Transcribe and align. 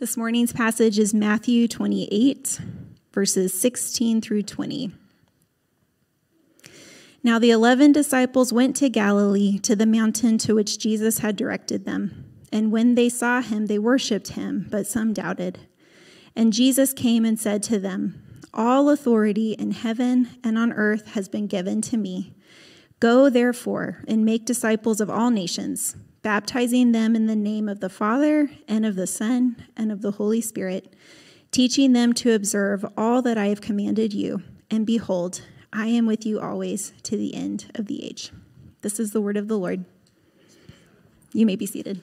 This 0.00 0.16
morning's 0.16 0.54
passage 0.54 0.98
is 0.98 1.12
Matthew 1.12 1.68
28, 1.68 2.58
verses 3.12 3.52
16 3.52 4.22
through 4.22 4.44
20. 4.44 4.92
Now 7.22 7.38
the 7.38 7.50
eleven 7.50 7.92
disciples 7.92 8.50
went 8.50 8.76
to 8.76 8.88
Galilee, 8.88 9.58
to 9.58 9.76
the 9.76 9.84
mountain 9.84 10.38
to 10.38 10.54
which 10.54 10.78
Jesus 10.78 11.18
had 11.18 11.36
directed 11.36 11.84
them. 11.84 12.24
And 12.50 12.72
when 12.72 12.94
they 12.94 13.10
saw 13.10 13.42
him, 13.42 13.66
they 13.66 13.78
worshipped 13.78 14.28
him, 14.28 14.68
but 14.70 14.86
some 14.86 15.12
doubted. 15.12 15.58
And 16.34 16.54
Jesus 16.54 16.94
came 16.94 17.26
and 17.26 17.38
said 17.38 17.62
to 17.64 17.78
them, 17.78 18.22
All 18.54 18.88
authority 18.88 19.52
in 19.52 19.72
heaven 19.72 20.30
and 20.42 20.56
on 20.56 20.72
earth 20.72 21.08
has 21.08 21.28
been 21.28 21.46
given 21.46 21.82
to 21.82 21.98
me. 21.98 22.32
Go 23.00 23.28
therefore 23.28 24.02
and 24.08 24.24
make 24.24 24.46
disciples 24.46 25.02
of 25.02 25.10
all 25.10 25.28
nations 25.28 25.94
baptizing 26.22 26.92
them 26.92 27.16
in 27.16 27.26
the 27.26 27.36
name 27.36 27.68
of 27.68 27.80
the 27.80 27.88
Father, 27.88 28.50
and 28.68 28.84
of 28.84 28.96
the 28.96 29.06
Son, 29.06 29.56
and 29.76 29.90
of 29.90 30.02
the 30.02 30.12
Holy 30.12 30.40
Spirit, 30.40 30.94
teaching 31.50 31.92
them 31.92 32.12
to 32.14 32.32
observe 32.32 32.84
all 32.96 33.22
that 33.22 33.38
I 33.38 33.46
have 33.46 33.60
commanded 33.60 34.12
you. 34.12 34.42
And 34.70 34.86
behold, 34.86 35.42
I 35.72 35.86
am 35.86 36.06
with 36.06 36.26
you 36.26 36.40
always 36.40 36.92
to 37.04 37.16
the 37.16 37.34
end 37.34 37.70
of 37.74 37.86
the 37.86 38.04
age. 38.04 38.32
This 38.82 39.00
is 39.00 39.12
the 39.12 39.20
word 39.20 39.36
of 39.36 39.48
the 39.48 39.58
Lord. 39.58 39.84
You 41.32 41.46
may 41.46 41.56
be 41.56 41.66
seated. 41.66 42.02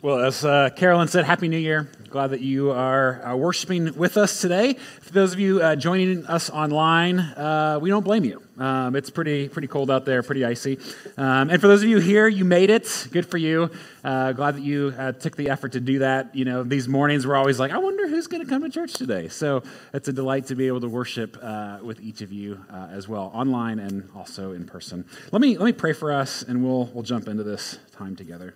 Well, 0.00 0.20
as 0.20 0.44
uh, 0.44 0.70
Carolyn 0.76 1.08
said, 1.08 1.24
Happy 1.24 1.48
New 1.48 1.58
Year. 1.58 1.90
Glad 2.08 2.28
that 2.28 2.40
you 2.40 2.70
are 2.70 3.26
uh, 3.26 3.36
worshiping 3.36 3.94
with 3.96 4.16
us 4.16 4.40
today. 4.40 4.74
For 5.02 5.12
those 5.12 5.32
of 5.32 5.40
you 5.40 5.60
uh, 5.60 5.76
joining 5.76 6.24
us 6.26 6.50
online, 6.50 7.18
uh, 7.18 7.78
we 7.82 7.90
don't 7.90 8.04
blame 8.04 8.24
you. 8.24 8.47
Um, 8.58 8.96
it's 8.96 9.10
pretty 9.10 9.48
pretty 9.48 9.68
cold 9.68 9.90
out 9.90 10.04
there, 10.04 10.22
pretty 10.22 10.44
icy. 10.44 10.78
Um, 11.16 11.50
and 11.50 11.60
for 11.60 11.68
those 11.68 11.82
of 11.82 11.88
you 11.88 11.98
here, 11.98 12.28
you 12.28 12.44
made 12.44 12.70
it. 12.70 13.08
Good 13.12 13.26
for 13.26 13.38
you. 13.38 13.70
Uh, 14.02 14.32
glad 14.32 14.56
that 14.56 14.62
you 14.62 14.94
uh, 14.98 15.12
took 15.12 15.36
the 15.36 15.50
effort 15.50 15.72
to 15.72 15.80
do 15.80 16.00
that. 16.00 16.34
You 16.34 16.44
know, 16.44 16.62
these 16.62 16.88
mornings 16.88 17.26
we're 17.26 17.36
always 17.36 17.58
like, 17.58 17.72
I 17.72 17.78
wonder 17.78 18.08
who's 18.08 18.26
going 18.26 18.42
to 18.42 18.48
come 18.48 18.62
to 18.62 18.70
church 18.70 18.94
today. 18.94 19.28
So 19.28 19.62
it's 19.92 20.08
a 20.08 20.12
delight 20.12 20.46
to 20.46 20.54
be 20.54 20.66
able 20.66 20.80
to 20.80 20.88
worship 20.88 21.36
uh, 21.42 21.78
with 21.82 22.00
each 22.00 22.20
of 22.20 22.32
you 22.32 22.64
as 22.90 23.08
well, 23.08 23.30
online 23.34 23.78
and 23.78 24.08
also 24.14 24.52
in 24.52 24.64
person. 24.64 25.04
Let 25.32 25.40
me 25.40 25.56
let 25.56 25.66
me 25.66 25.72
pray 25.72 25.92
for 25.92 26.12
us, 26.12 26.42
and 26.42 26.64
we'll 26.64 26.86
we'll 26.86 27.04
jump 27.04 27.28
into 27.28 27.42
this 27.42 27.78
time 27.96 28.16
together. 28.16 28.54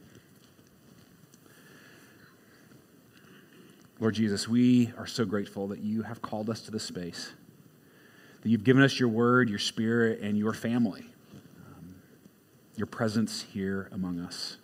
Lord 4.03 4.15
Jesus, 4.17 4.48
we 4.48 4.93
are 4.98 5.07
so 5.07 5.25
grateful 5.25 5.69
that 5.69 5.79
you 5.79 6.03
have 6.03 6.21
called 6.21 6.51
us 6.51 6.61
to 6.63 6.73
this 6.73 6.83
space, 6.83 7.35
that 8.43 8.48
you've 8.48 8.65
given 8.65 8.83
us 8.83 8.98
your 8.98 9.09
word, 9.09 9.48
your 9.48 9.59
spirit, 9.59 10.21
and 10.21 10.37
your 10.37 10.53
family, 10.53 11.05
um, 11.33 11.95
your 12.77 12.87
presence 12.87 13.47
here 13.53 13.89
among 13.93 14.19
us. 14.21 14.57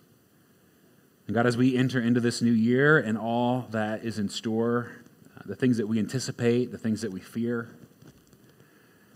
And 1.27 1.33
God, 1.35 1.45
as 1.45 1.55
we 1.55 1.77
enter 1.77 2.01
into 2.01 2.19
this 2.19 2.41
new 2.41 2.51
year 2.51 2.97
and 2.97 3.17
all 3.17 3.67
that 3.71 4.03
is 4.03 4.19
in 4.19 4.29
store, 4.29 4.91
uh, 5.37 5.41
the 5.45 5.55
things 5.55 5.77
that 5.77 5.87
we 5.87 5.99
anticipate, 5.99 6.71
the 6.71 6.77
things 6.77 7.01
that 7.01 7.11
we 7.11 7.19
fear, 7.19 7.69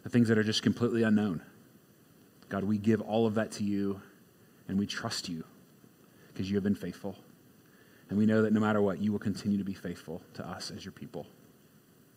the 0.03 0.09
things 0.09 0.27
that 0.29 0.37
are 0.37 0.43
just 0.43 0.63
completely 0.63 1.03
unknown, 1.03 1.41
God, 2.49 2.63
we 2.63 2.77
give 2.77 3.01
all 3.01 3.25
of 3.25 3.35
that 3.35 3.51
to 3.53 3.63
you 3.63 3.99
and 4.67 4.79
we 4.79 4.85
trust 4.85 5.27
you 5.27 5.43
because 6.31 6.49
you 6.49 6.55
have 6.55 6.63
been 6.63 6.75
faithful. 6.75 7.17
And 8.09 8.17
we 8.17 8.25
know 8.25 8.43
that 8.43 8.53
no 8.53 8.59
matter 8.59 8.81
what, 8.81 8.99
you 8.99 9.11
will 9.11 9.19
continue 9.19 9.57
to 9.57 9.63
be 9.63 9.73
faithful 9.73 10.21
to 10.35 10.47
us 10.47 10.71
as 10.71 10.85
your 10.85 10.91
people. 10.91 11.25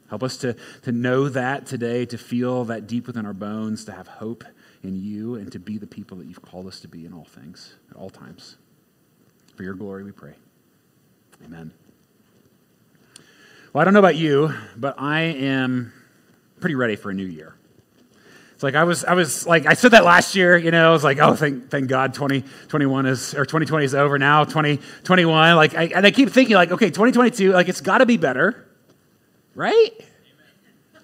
Help 0.09 0.23
us 0.23 0.37
to, 0.39 0.55
to 0.83 0.93
know 0.93 1.29
that 1.29 1.67
today, 1.67 2.07
to 2.07 2.19
feel 2.19 2.65
that 2.67 2.87
deep 2.87 3.07
within 3.07 3.27
our 3.27 3.33
bones, 3.33 3.85
to 3.87 3.93
have 3.93 4.07
hope 4.07 4.45
in 4.83 4.97
you, 5.03 5.35
and 5.35 5.51
to 5.53 5.59
be 5.59 5.79
the 5.79 5.87
people 5.87 6.17
that 6.19 6.27
you've 6.27 6.43
called 6.43 6.67
us 6.67 6.81
to 6.81 6.89
be 6.89 7.05
in 7.05 7.13
all 7.13 7.25
things, 7.25 7.75
at 7.91 7.97
all 7.97 8.11
times. 8.11 8.57
For 9.57 9.63
your 9.63 9.75
glory, 9.75 10.05
we 10.05 10.13
pray. 10.13 10.35
Amen. 11.45 11.73
Well, 13.73 13.83
I 13.83 13.85
don't 13.85 13.95
know 13.95 14.01
about 14.01 14.17
you, 14.17 14.55
but 14.77 14.95
I 14.99 15.21
am 15.23 15.93
pretty 16.61 16.75
ready 16.75 16.97
for 16.97 17.11
a 17.11 17.15
new 17.15 17.27
year. 17.27 17.55
It's 18.57 18.63
like 18.63 18.75
I 18.75 18.85
was, 18.85 19.05
I 19.05 19.13
was 19.13 19.47
like, 19.47 19.67
I 19.67 19.75
said 19.75 19.91
that 19.91 20.03
last 20.03 20.35
year, 20.35 20.57
you 20.57 20.71
know, 20.71 20.89
I 20.89 20.93
was 20.93 21.05
like, 21.05 21.19
oh, 21.19 21.35
thank, 21.35 21.69
thank 21.69 21.89
God 21.89 22.15
2021 22.15 23.05
is, 23.05 23.35
or 23.35 23.45
2020 23.45 23.85
is 23.85 23.95
over 23.95 24.19
now, 24.19 24.45
2021. 24.45 25.57
like, 25.57 25.75
I, 25.75 25.85
and 25.95 26.07
I 26.07 26.11
keep 26.11 26.31
thinking, 26.31 26.57
like, 26.57 26.71
okay, 26.71 26.87
2022, 26.87 27.53
like, 27.53 27.69
it's 27.69 27.83
got 27.83 27.99
to 27.99 28.07
be 28.07 28.17
better, 28.17 28.66
right? 29.57 29.91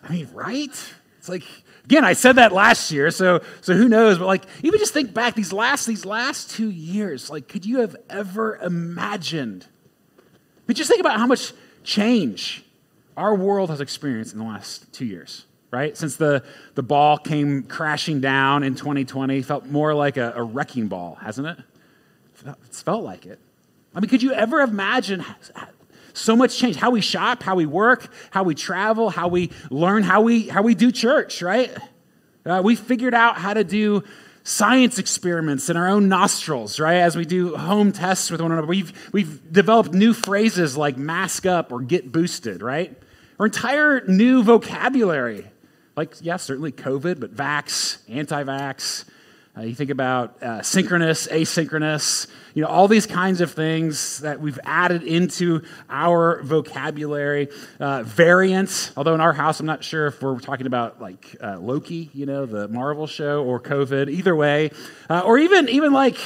I 0.04 0.12
mean, 0.12 0.28
right? 0.32 0.70
It's 1.18 1.28
like, 1.28 1.42
again, 1.84 2.04
I 2.04 2.12
said 2.12 2.36
that 2.36 2.52
last 2.52 2.92
year, 2.92 3.10
so, 3.10 3.42
so 3.60 3.74
who 3.74 3.88
knows? 3.88 4.18
But 4.18 4.26
like, 4.26 4.44
even 4.62 4.78
just 4.78 4.92
think 4.92 5.12
back 5.12 5.34
these 5.34 5.52
last, 5.52 5.86
these 5.86 6.04
last 6.04 6.50
two 6.50 6.70
years, 6.70 7.30
like, 7.30 7.48
could 7.48 7.66
you 7.66 7.80
have 7.80 7.96
ever 8.08 8.56
imagined? 8.56 9.66
Mean, 10.68 10.76
just 10.76 10.88
think 10.88 11.00
about 11.00 11.18
how 11.18 11.26
much 11.26 11.52
change 11.82 12.64
our 13.16 13.34
world 13.34 13.70
has 13.70 13.80
experienced 13.80 14.32
in 14.32 14.38
the 14.38 14.44
last 14.44 14.92
two 14.92 15.04
years 15.04 15.46
right? 15.72 15.96
Since 15.96 16.16
the, 16.16 16.44
the 16.74 16.82
ball 16.82 17.18
came 17.18 17.64
crashing 17.64 18.20
down 18.20 18.62
in 18.62 18.74
2020, 18.76 19.42
felt 19.42 19.66
more 19.66 19.94
like 19.94 20.18
a, 20.18 20.34
a 20.36 20.42
wrecking 20.42 20.86
ball, 20.86 21.16
hasn't 21.20 21.48
it? 21.48 21.58
It's 22.66 22.82
felt 22.82 23.02
like 23.02 23.26
it. 23.26 23.40
I 23.94 24.00
mean, 24.00 24.08
could 24.08 24.22
you 24.22 24.32
ever 24.32 24.60
imagine 24.60 25.24
so 26.12 26.36
much 26.36 26.58
change? 26.58 26.76
How 26.76 26.90
we 26.90 27.00
shop, 27.00 27.42
how 27.42 27.54
we 27.54 27.66
work, 27.66 28.12
how 28.30 28.42
we 28.42 28.54
travel, 28.54 29.10
how 29.10 29.28
we 29.28 29.50
learn, 29.70 30.02
how 30.02 30.22
we, 30.22 30.48
how 30.48 30.62
we 30.62 30.74
do 30.74 30.92
church, 30.92 31.42
right? 31.42 31.76
Uh, 32.44 32.60
we 32.64 32.76
figured 32.76 33.14
out 33.14 33.36
how 33.36 33.54
to 33.54 33.64
do 33.64 34.02
science 34.44 34.98
experiments 34.98 35.70
in 35.70 35.76
our 35.76 35.88
own 35.88 36.08
nostrils, 36.08 36.80
right? 36.80 36.96
As 36.96 37.16
we 37.16 37.24
do 37.24 37.56
home 37.56 37.92
tests 37.92 38.30
with 38.30 38.40
one 38.40 38.52
another. 38.52 38.66
We've, 38.66 39.10
we've 39.12 39.52
developed 39.52 39.92
new 39.92 40.12
phrases 40.12 40.76
like 40.76 40.96
mask 40.96 41.46
up 41.46 41.70
or 41.72 41.80
get 41.80 42.10
boosted, 42.10 42.62
right? 42.62 42.96
Our 43.38 43.46
entire 43.46 44.04
new 44.06 44.42
vocabulary 44.42 45.46
like, 45.96 46.14
yeah, 46.20 46.36
certainly 46.36 46.72
COVID, 46.72 47.20
but 47.20 47.34
vax, 47.34 47.98
anti 48.08 48.44
vax. 48.44 49.04
Uh, 49.56 49.62
you 49.62 49.74
think 49.74 49.90
about 49.90 50.42
uh, 50.42 50.62
synchronous, 50.62 51.26
asynchronous, 51.26 52.26
you 52.54 52.62
know, 52.62 52.68
all 52.68 52.88
these 52.88 53.04
kinds 53.04 53.42
of 53.42 53.52
things 53.52 54.20
that 54.20 54.40
we've 54.40 54.58
added 54.64 55.02
into 55.02 55.62
our 55.90 56.42
vocabulary. 56.42 57.48
Uh, 57.78 58.02
variants, 58.02 58.92
although 58.96 59.14
in 59.14 59.20
our 59.20 59.34
house, 59.34 59.60
I'm 59.60 59.66
not 59.66 59.84
sure 59.84 60.06
if 60.06 60.22
we're 60.22 60.38
talking 60.40 60.66
about 60.66 61.02
like 61.02 61.36
uh, 61.42 61.58
Loki, 61.58 62.08
you 62.14 62.24
know, 62.24 62.46
the 62.46 62.66
Marvel 62.68 63.06
show, 63.06 63.44
or 63.44 63.60
COVID. 63.60 64.10
Either 64.10 64.34
way, 64.34 64.70
uh, 65.10 65.20
or 65.20 65.36
even 65.38 65.68
even 65.68 65.92
like 65.92 66.16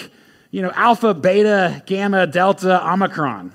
you 0.52 0.62
know, 0.62 0.70
alpha, 0.74 1.12
beta, 1.12 1.82
gamma, 1.84 2.26
delta, 2.26 2.82
omicron. 2.88 3.52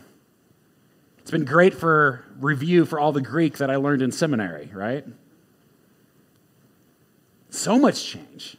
It's 1.19 1.31
been 1.31 1.45
great 1.45 1.73
for 1.73 2.25
review 2.39 2.85
for 2.85 2.99
all 2.99 3.11
the 3.11 3.21
Greek 3.21 3.57
that 3.59 3.71
I 3.71 3.77
learned 3.77 4.01
in 4.01 4.11
seminary, 4.11 4.69
right? 4.73 5.05
So 7.49 7.79
much 7.79 8.05
change. 8.05 8.57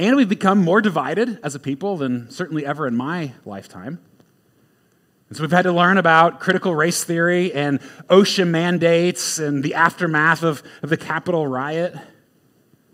And 0.00 0.16
we've 0.16 0.30
become 0.30 0.64
more 0.64 0.80
divided 0.80 1.38
as 1.42 1.54
a 1.54 1.58
people 1.58 1.98
than 1.98 2.30
certainly 2.30 2.64
ever 2.64 2.86
in 2.86 2.96
my 2.96 3.34
lifetime. 3.44 4.00
And 5.28 5.36
so 5.36 5.42
we've 5.42 5.50
had 5.50 5.64
to 5.64 5.72
learn 5.72 5.98
about 5.98 6.40
critical 6.40 6.74
race 6.74 7.04
theory 7.04 7.52
and 7.52 7.80
OSHA 8.08 8.48
mandates 8.48 9.38
and 9.38 9.62
the 9.62 9.74
aftermath 9.74 10.42
of, 10.42 10.62
of 10.82 10.88
the 10.88 10.96
Capitol 10.96 11.46
riot. 11.46 11.94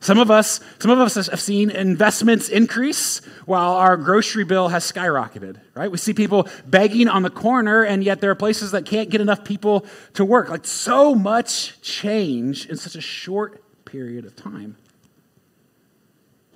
Some 0.01 0.19
of 0.19 0.33
us, 0.33 0.59
some 0.81 0.91
of 0.91 0.99
us 0.99 1.15
have 1.15 1.41
seen 1.41 1.71
investments 1.71 2.49
increase 2.49 3.25
while 3.45 3.75
our 3.75 3.97
grocery 3.97 4.45
bill 4.45 4.67
has 4.67 4.91
skyrocketed, 4.91 5.61
right? 5.77 5.89
We 5.89 5.99
see 5.99 6.13
people 6.13 6.49
begging 6.67 7.07
on 7.07 7.23
the 7.23 7.31
corner, 7.31 7.85
and 7.85 8.03
yet 8.03 8.21
there 8.21 8.33
are 8.33 8.35
places 8.35 8.73
that 8.73 8.85
can't 8.85 9.11
get 9.11 9.21
enough 9.21 9.45
people 9.45 9.87
to 10.15 10.25
work. 10.25 10.49
Like 10.49 10.67
so 10.67 11.15
much 11.15 11.81
change 11.83 12.67
in 12.67 12.77
such 12.77 12.97
a 12.97 13.01
short 13.01 13.63
period 13.85 14.25
of 14.25 14.35
time. 14.35 14.77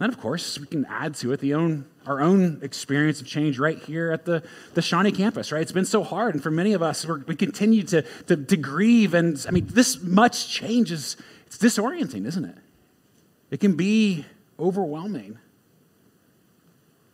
And 0.01 0.11
of 0.11 0.19
course, 0.19 0.59
we 0.59 0.67
can 0.67 0.87
add 0.87 1.15
to 1.17 1.33
it 1.33 1.41
the 1.41 1.55
own, 1.55 1.85
our 2.07 2.21
own 2.21 2.61
experience 2.63 3.21
of 3.21 3.27
change 3.27 3.59
right 3.59 3.79
here 3.79 4.11
at 4.11 4.25
the, 4.25 4.43
the 4.75 4.83
Shawnee 4.83 5.13
campus, 5.13 5.53
right? 5.53 5.61
It's 5.61 5.73
been 5.73 5.85
so 5.85 6.03
hard. 6.03 6.35
And 6.35 6.43
for 6.43 6.51
many 6.51 6.73
of 6.73 6.83
us, 6.83 7.07
we 7.07 7.37
continue 7.37 7.83
to, 7.85 8.03
to, 8.27 8.37
to 8.37 8.57
grieve. 8.57 9.13
And 9.13 9.45
I 9.47 9.51
mean, 9.51 9.67
this 9.71 10.03
much 10.03 10.49
change 10.49 10.91
is 10.91 11.17
it's 11.47 11.59
disorienting, 11.59 12.27
isn't 12.27 12.45
it? 12.45 12.57
It 13.51 13.61
can 13.61 13.75
be 13.75 14.25
overwhelming. 14.59 15.39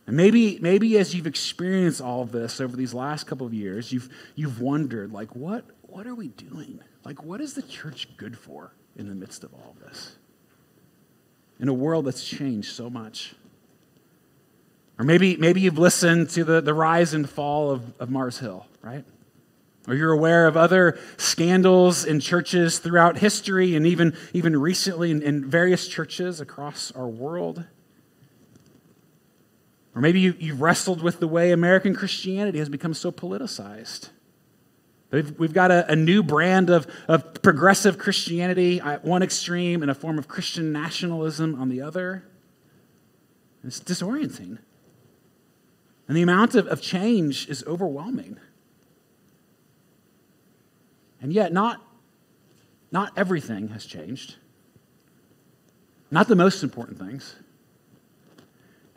And 0.05 0.15
maybe, 0.15 0.57
maybe 0.61 0.97
as 0.97 1.13
you've 1.13 1.27
experienced 1.27 1.99
all 1.99 2.21
of 2.21 2.31
this 2.31 2.61
over 2.61 2.77
these 2.77 2.93
last 2.93 3.27
couple 3.27 3.45
of 3.45 3.53
years, 3.53 3.91
you've, 3.91 4.09
you've 4.35 4.61
wondered, 4.61 5.11
like, 5.11 5.35
what, 5.35 5.65
what 5.81 6.07
are 6.07 6.15
we 6.15 6.29
doing? 6.29 6.79
Like, 7.03 7.21
what 7.23 7.41
is 7.41 7.53
the 7.53 7.63
church 7.63 8.07
good 8.15 8.37
for? 8.37 8.71
in 8.97 9.07
the 9.07 9.15
midst 9.15 9.43
of 9.43 9.53
all 9.53 9.75
of 9.75 9.79
this. 9.87 10.15
In 11.59 11.67
a 11.67 11.73
world 11.73 12.05
that's 12.05 12.23
changed 12.23 12.73
so 12.73 12.89
much. 12.89 13.33
Or 14.99 15.05
maybe, 15.05 15.37
maybe 15.37 15.61
you've 15.61 15.77
listened 15.77 16.29
to 16.31 16.43
the, 16.43 16.61
the 16.61 16.73
rise 16.73 17.13
and 17.13 17.29
fall 17.29 17.71
of, 17.71 17.99
of 17.99 18.09
Mars 18.09 18.39
Hill, 18.39 18.65
right? 18.81 19.03
Or 19.87 19.95
you're 19.95 20.11
aware 20.11 20.47
of 20.47 20.57
other 20.57 20.99
scandals 21.17 22.03
in 22.03 22.19
churches 22.19 22.79
throughout 22.79 23.19
history 23.19 23.75
and 23.75 23.87
even, 23.87 24.15
even 24.33 24.57
recently 24.57 25.11
in, 25.11 25.21
in 25.21 25.49
various 25.49 25.87
churches 25.87 26.41
across 26.41 26.91
our 26.91 27.07
world. 27.07 27.63
Or 29.95 30.01
maybe 30.01 30.19
you, 30.19 30.35
you've 30.39 30.61
wrestled 30.61 31.01
with 31.01 31.19
the 31.19 31.27
way 31.27 31.51
American 31.51 31.95
Christianity 31.95 32.59
has 32.59 32.69
become 32.69 32.93
so 32.93 33.11
politicized. 33.11 34.09
We've, 35.09 35.53
got 35.53 35.71
a, 35.71 35.89
a, 35.89 35.95
new 35.95 36.21
brand 36.21 36.69
of, 36.69 36.85
of 37.07 37.41
progressive 37.41 37.97
Christianity 37.97 38.81
at 38.81 39.05
one 39.05 39.23
extreme 39.23 39.81
and 39.81 39.89
a 39.89 39.95
form 39.95 40.19
of 40.19 40.27
Christian 40.27 40.73
nationalism 40.73 41.59
on 41.59 41.69
the 41.69 41.81
other. 41.81 42.25
It's 43.63 43.79
disorienting. 43.79 44.57
And 46.09 46.17
the 46.17 46.21
amount 46.21 46.55
of, 46.55 46.67
of 46.67 46.81
change 46.81 47.47
is 47.47 47.63
overwhelming. 47.65 48.37
And 51.21 51.31
yet, 51.31 51.53
not, 51.53 51.81
not 52.91 53.13
everything 53.15 53.69
has 53.69 53.85
changed. 53.85 54.35
Not 56.11 56.27
the 56.27 56.35
most 56.35 56.63
important 56.63 56.99
things. 56.99 57.37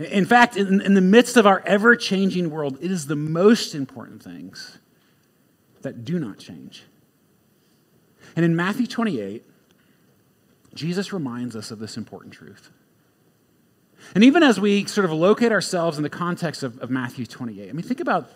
In 0.01 0.25
fact, 0.25 0.57
in, 0.57 0.81
in 0.81 0.95
the 0.95 1.01
midst 1.01 1.37
of 1.37 1.47
our 1.47 1.62
ever 1.65 1.95
changing 1.95 2.51
world, 2.51 2.79
it 2.81 2.91
is 2.91 3.07
the 3.07 3.17
most 3.17 3.77
important 3.77 4.23
things 4.23 4.79
that 5.82 6.05
do 6.05 6.19
not 6.19 6.38
change. 6.38 6.85
And 8.37 8.44
in 8.44 8.55
Matthew 8.55 8.87
28, 8.87 9.44
Jesus 10.75 11.12
reminds 11.12 11.56
us 11.56 11.71
of 11.71 11.79
this 11.79 11.97
important 11.97 12.35
truth. 12.35 12.71
And 14.15 14.25
even 14.25 14.43
as 14.43 14.59
we 14.59 14.87
sort 14.87 15.05
of 15.05 15.12
locate 15.12 15.53
ourselves 15.53 15.97
in 15.97 16.03
the 16.03 16.11
context 16.11 16.62
of, 16.62 16.79
of 16.79 16.91
Matthew 16.91 17.27
28, 17.27 17.69
I 17.69 17.73
mean, 17.73 17.82
think 17.82 18.00
about 18.00 18.31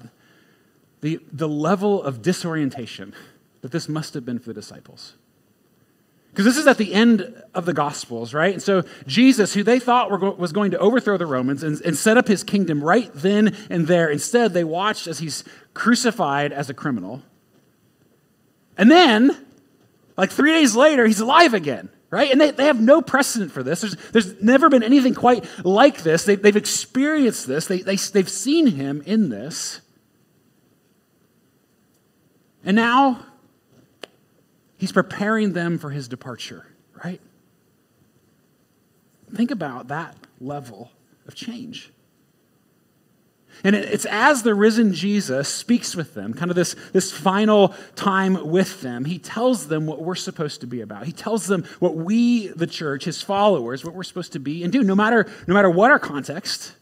the, 1.01 1.21
the 1.33 1.49
level 1.49 2.03
of 2.03 2.23
disorientation 2.23 3.15
that 3.63 3.73
this 3.73 3.89
must 3.89 4.15
have 4.15 4.25
been 4.25 4.39
for 4.39 4.47
the 4.47 4.55
disciples. 4.55 5.15
Because 6.31 6.47
this 6.47 6.57
is 6.57 6.67
at 6.67 6.79
the 6.79 6.93
end 6.93 7.43
of 7.55 7.65
the 7.65 7.73
Gospels, 7.73 8.35
right? 8.35 8.55
And 8.55 8.63
so 8.63 8.83
Jesus, 9.07 9.55
who 9.55 9.63
they 9.63 9.79
thought 9.79 10.11
were, 10.11 10.33
was 10.33 10.53
going 10.53 10.73
to 10.73 10.79
overthrow 10.79 11.17
the 11.17 11.27
Romans 11.27 11.63
and, 11.63 11.81
and 11.83 11.97
set 11.97 12.19
up 12.19 12.27
his 12.27 12.43
kingdom 12.43 12.83
right 12.83 13.11
then 13.15 13.57
and 13.71 13.87
there, 13.87 14.09
instead 14.09 14.53
they 14.53 14.65
watched 14.65 15.07
as 15.07 15.21
he's 15.21 15.45
crucified 15.75 16.53
as 16.53 16.69
a 16.69 16.75
criminal. 16.75 17.23
And 18.77 18.91
then, 18.91 19.47
like 20.17 20.31
three 20.31 20.53
days 20.53 20.75
later, 20.75 21.07
he's 21.07 21.21
alive 21.21 21.55
again, 21.55 21.89
right? 22.11 22.31
And 22.31 22.41
they, 22.41 22.51
they 22.51 22.67
have 22.67 22.81
no 22.81 23.03
precedent 23.03 23.53
for 23.53 23.63
this. 23.63 23.81
There's, 23.81 23.97
there's 24.13 24.43
never 24.43 24.69
been 24.69 24.83
anything 24.83 25.15
quite 25.15 25.45
like 25.65 26.03
this. 26.03 26.25
They, 26.25 26.37
they've 26.37 26.57
experienced 26.57 27.47
this, 27.47 27.67
they, 27.67 27.79
they, 27.79 27.97
they've 27.97 28.29
seen 28.29 28.69
him 28.69 29.03
in 29.07 29.29
this. 29.29 29.81
And 32.65 32.77
now, 32.77 33.27
he's 34.79 34.93
preparing 34.93 35.53
them 35.53 35.79
for 35.79 35.91
his 35.91 36.09
departure, 36.09 36.67
right? 37.05 37.21
Think 39.35 39.51
about 39.51 39.89
that 39.89 40.17
level 40.41 40.91
of 41.27 41.35
change. 41.35 41.91
And 43.65 43.75
it's 43.75 44.05
as 44.05 44.43
the 44.43 44.55
risen 44.55 44.93
Jesus 44.93 45.49
speaks 45.49 45.97
with 45.97 46.13
them, 46.13 46.35
kind 46.35 46.51
of 46.51 46.55
this, 46.55 46.77
this 46.93 47.11
final 47.11 47.75
time 47.97 48.47
with 48.47 48.83
them, 48.83 49.07
he 49.07 49.19
tells 49.19 49.69
them 49.69 49.87
what 49.87 50.03
we're 50.03 50.15
supposed 50.15 50.61
to 50.61 50.67
be 50.67 50.83
about. 50.83 51.07
He 51.07 51.13
tells 51.13 51.47
them 51.47 51.65
what 51.81 51.97
we, 51.97 52.49
the 52.49 52.67
church, 52.67 53.07
his 53.07 53.23
followers, 53.23 53.83
what 53.83 53.95
we're 53.95 54.03
supposed 54.03 54.35
to 54.35 54.39
be 54.39 54.63
and 54.63 54.71
do, 54.71 54.85
no 54.85 54.95
matter, 54.95 55.27
no 55.49 55.55
matter 55.55 55.71
what 55.71 55.91
our 55.91 55.99
context, 55.99 56.75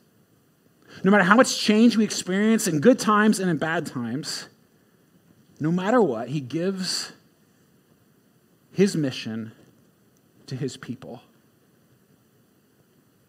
no 1.05 1.13
matter 1.13 1.23
how 1.23 1.37
much 1.37 1.57
change 1.57 1.97
we 1.97 2.03
experience 2.03 2.67
in 2.67 2.81
good 2.81 2.99
times 2.99 3.39
and 3.39 3.49
in 3.49 3.59
bad 3.59 3.87
times, 3.87 4.49
no 5.61 5.71
matter 5.71 6.03
what, 6.03 6.31
he 6.31 6.41
gives 6.41 7.13
his 8.73 8.97
mission 8.97 9.53
to 10.47 10.57
his 10.57 10.77
people. 10.77 11.23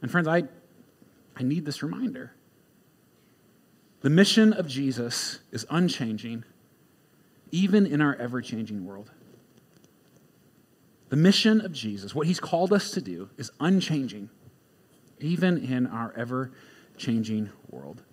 And 0.02 0.10
friends, 0.10 0.28
I, 0.28 0.44
I 1.38 1.44
need 1.44 1.66
this 1.66 1.84
reminder. 1.84 2.32
The 4.04 4.10
mission 4.10 4.52
of 4.52 4.68
Jesus 4.68 5.40
is 5.52 5.66
unchanging, 5.70 6.44
even 7.52 7.86
in 7.86 8.02
our 8.02 8.14
ever 8.16 8.42
changing 8.42 8.86
world. 8.86 9.10
The 11.08 11.16
mission 11.16 11.62
of 11.62 11.72
Jesus, 11.72 12.14
what 12.14 12.28
he's 12.28 12.42
called 12.42 12.74
us 12.74 12.92
to 12.92 13.02
do, 13.02 13.30
is 13.38 13.50
unchanging, 13.62 14.30
even 15.20 15.58
in 15.58 15.88
our 15.88 16.14
ever 16.18 16.52
changing 16.98 17.50
world. 17.70 18.04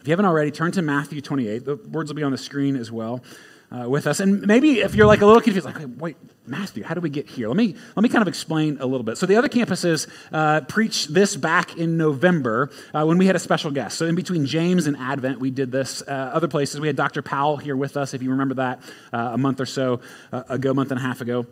If 0.00 0.06
you 0.06 0.12
haven't 0.12 0.26
already, 0.26 0.52
turn 0.52 0.70
to 0.72 0.82
Matthew 0.82 1.20
28. 1.20 1.64
The 1.64 1.74
words 1.74 2.08
will 2.08 2.16
be 2.16 2.22
on 2.22 2.30
the 2.30 2.38
screen 2.38 2.76
as 2.76 2.92
well 2.92 3.24
uh, 3.70 3.88
with 3.88 4.06
us. 4.06 4.20
And 4.20 4.46
maybe 4.46 4.80
if 4.80 4.94
you're 4.94 5.06
like 5.06 5.20
a 5.20 5.26
little 5.26 5.40
confused, 5.40 5.64
like, 5.64 5.76
wait, 5.98 6.16
Matthew, 6.46 6.82
how 6.82 6.94
do 6.94 7.00
we 7.00 7.10
get 7.10 7.28
here? 7.28 7.48
Let 7.48 7.56
me, 7.56 7.76
let 7.94 8.02
me 8.02 8.08
kind 8.08 8.22
of 8.22 8.28
explain 8.28 8.78
a 8.80 8.86
little 8.86 9.04
bit. 9.04 9.16
So 9.16 9.26
the 9.26 9.36
other 9.36 9.48
campuses 9.48 10.08
uh, 10.32 10.62
preached 10.62 11.14
this 11.14 11.36
back 11.36 11.76
in 11.76 11.96
November 11.96 12.70
uh, 12.92 13.04
when 13.04 13.18
we 13.18 13.26
had 13.26 13.36
a 13.36 13.38
special 13.38 13.70
guest. 13.70 13.96
So 13.96 14.06
in 14.06 14.14
between 14.16 14.46
James 14.46 14.86
and 14.86 14.96
Advent, 14.96 15.38
we 15.38 15.50
did 15.50 15.70
this. 15.70 16.02
Uh, 16.02 16.10
other 16.10 16.48
places, 16.48 16.80
we 16.80 16.88
had 16.88 16.96
Dr. 16.96 17.22
Powell 17.22 17.56
here 17.56 17.76
with 17.76 17.96
us, 17.96 18.14
if 18.14 18.22
you 18.22 18.30
remember 18.30 18.54
that, 18.54 18.82
uh, 19.12 19.30
a 19.32 19.38
month 19.38 19.60
or 19.60 19.66
so 19.66 20.00
uh, 20.32 20.42
ago, 20.48 20.74
month 20.74 20.90
and 20.90 20.98
a 20.98 21.02
half 21.02 21.20
ago. 21.20 21.46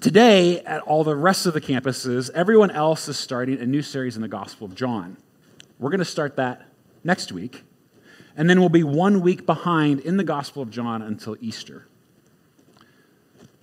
Today, 0.00 0.60
at 0.60 0.82
all 0.82 1.04
the 1.04 1.16
rest 1.16 1.46
of 1.46 1.54
the 1.54 1.60
campuses, 1.60 2.30
everyone 2.34 2.70
else 2.70 3.08
is 3.08 3.16
starting 3.16 3.58
a 3.60 3.66
new 3.66 3.82
series 3.82 4.16
in 4.16 4.22
the 4.22 4.28
Gospel 4.28 4.66
of 4.66 4.74
John. 4.74 5.16
We're 5.78 5.90
going 5.90 6.00
to 6.00 6.04
start 6.04 6.36
that 6.36 6.62
next 7.04 7.32
week 7.32 7.62
and 8.36 8.48
then 8.48 8.60
we'll 8.60 8.68
be 8.68 8.84
one 8.84 9.20
week 9.20 9.46
behind 9.46 10.00
in 10.00 10.16
the 10.16 10.24
Gospel 10.24 10.62
of 10.62 10.70
John 10.70 11.02
until 11.02 11.36
Easter 11.40 11.86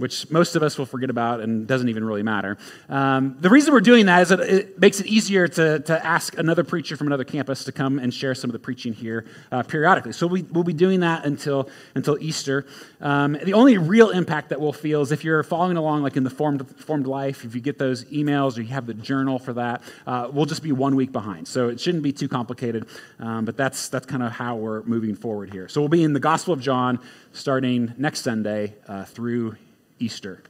which 0.03 0.29
most 0.29 0.57
of 0.57 0.61
us 0.63 0.77
will 0.77 0.85
forget 0.85 1.09
about 1.09 1.39
and 1.39 1.65
doesn't 1.65 1.87
even 1.87 2.03
really 2.03 2.23
matter. 2.23 2.57
Um, 2.89 3.37
the 3.39 3.49
reason 3.49 3.73
we're 3.73 3.79
doing 3.79 4.07
that 4.07 4.23
is 4.23 4.29
that 4.29 4.41
it 4.41 4.77
makes 4.77 4.99
it 4.99 5.05
easier 5.07 5.47
to, 5.47 5.79
to 5.79 6.05
ask 6.05 6.37
another 6.37 6.65
preacher 6.65 6.97
from 6.97 7.07
another 7.07 7.23
campus 7.23 7.63
to 7.63 7.71
come 7.71 7.99
and 7.99 8.13
share 8.13 8.35
some 8.35 8.49
of 8.49 8.51
the 8.51 8.59
preaching 8.59 8.91
here 8.91 9.25
uh, 9.53 9.63
periodically. 9.63 10.11
So 10.11 10.27
we, 10.27 10.41
will 10.41 10.65
be 10.65 10.73
doing 10.73 10.99
that 10.99 11.23
until, 11.25 11.69
until 11.95 12.17
Easter. 12.19 12.65
Um, 12.99 13.37
the 13.41 13.53
only 13.53 13.77
real 13.77 14.09
impact 14.09 14.49
that 14.49 14.59
we'll 14.59 14.73
feel 14.73 15.01
is 15.03 15.13
if 15.13 15.23
you're 15.23 15.41
following 15.41 15.77
along, 15.77 16.03
like 16.03 16.17
in 16.17 16.25
the 16.25 16.29
formed, 16.29 16.67
formed 16.81 17.07
life, 17.07 17.45
if 17.45 17.55
you 17.55 17.61
get 17.61 17.79
those 17.79 18.03
emails 18.05 18.57
or 18.57 18.61
you 18.61 18.73
have 18.73 18.85
the 18.85 18.93
journal 18.93 19.39
for 19.39 19.53
that, 19.53 19.83
uh, 20.05 20.27
we'll 20.33 20.45
just 20.45 20.63
be 20.63 20.73
one 20.73 20.97
week 20.97 21.13
behind. 21.13 21.47
So 21.47 21.69
it 21.69 21.79
shouldn't 21.79 22.03
be 22.03 22.11
too 22.11 22.27
complicated, 22.27 22.87
um, 23.19 23.45
but 23.45 23.55
that's, 23.55 23.87
that's 23.87 24.05
kind 24.05 24.21
of 24.21 24.33
how 24.33 24.57
we're 24.57 24.83
moving 24.83 25.15
forward 25.15 25.49
here. 25.49 25.69
So 25.69 25.79
we'll 25.79 25.87
be 25.87 26.03
in 26.03 26.11
the 26.11 26.19
Gospel 26.19 26.53
of 26.53 26.59
John 26.59 26.99
starting 27.31 27.93
next 27.97 28.19
Sunday 28.19 28.75
uh, 28.85 29.05
through 29.05 29.55
Easter. 29.99 30.43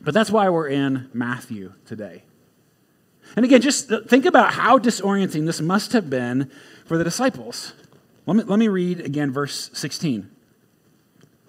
But 0.00 0.14
that's 0.14 0.30
why 0.30 0.48
we're 0.48 0.68
in 0.68 1.10
Matthew 1.12 1.72
today. 1.84 2.22
And 3.36 3.44
again, 3.44 3.60
just 3.60 3.90
think 4.06 4.24
about 4.24 4.54
how 4.54 4.78
disorienting 4.78 5.46
this 5.46 5.60
must 5.60 5.92
have 5.92 6.08
been 6.08 6.50
for 6.86 6.96
the 6.96 7.04
disciples. 7.04 7.74
Let 8.26 8.36
me, 8.36 8.42
let 8.44 8.58
me 8.58 8.68
read 8.68 9.00
again 9.00 9.32
verse 9.32 9.70
16. 9.74 10.30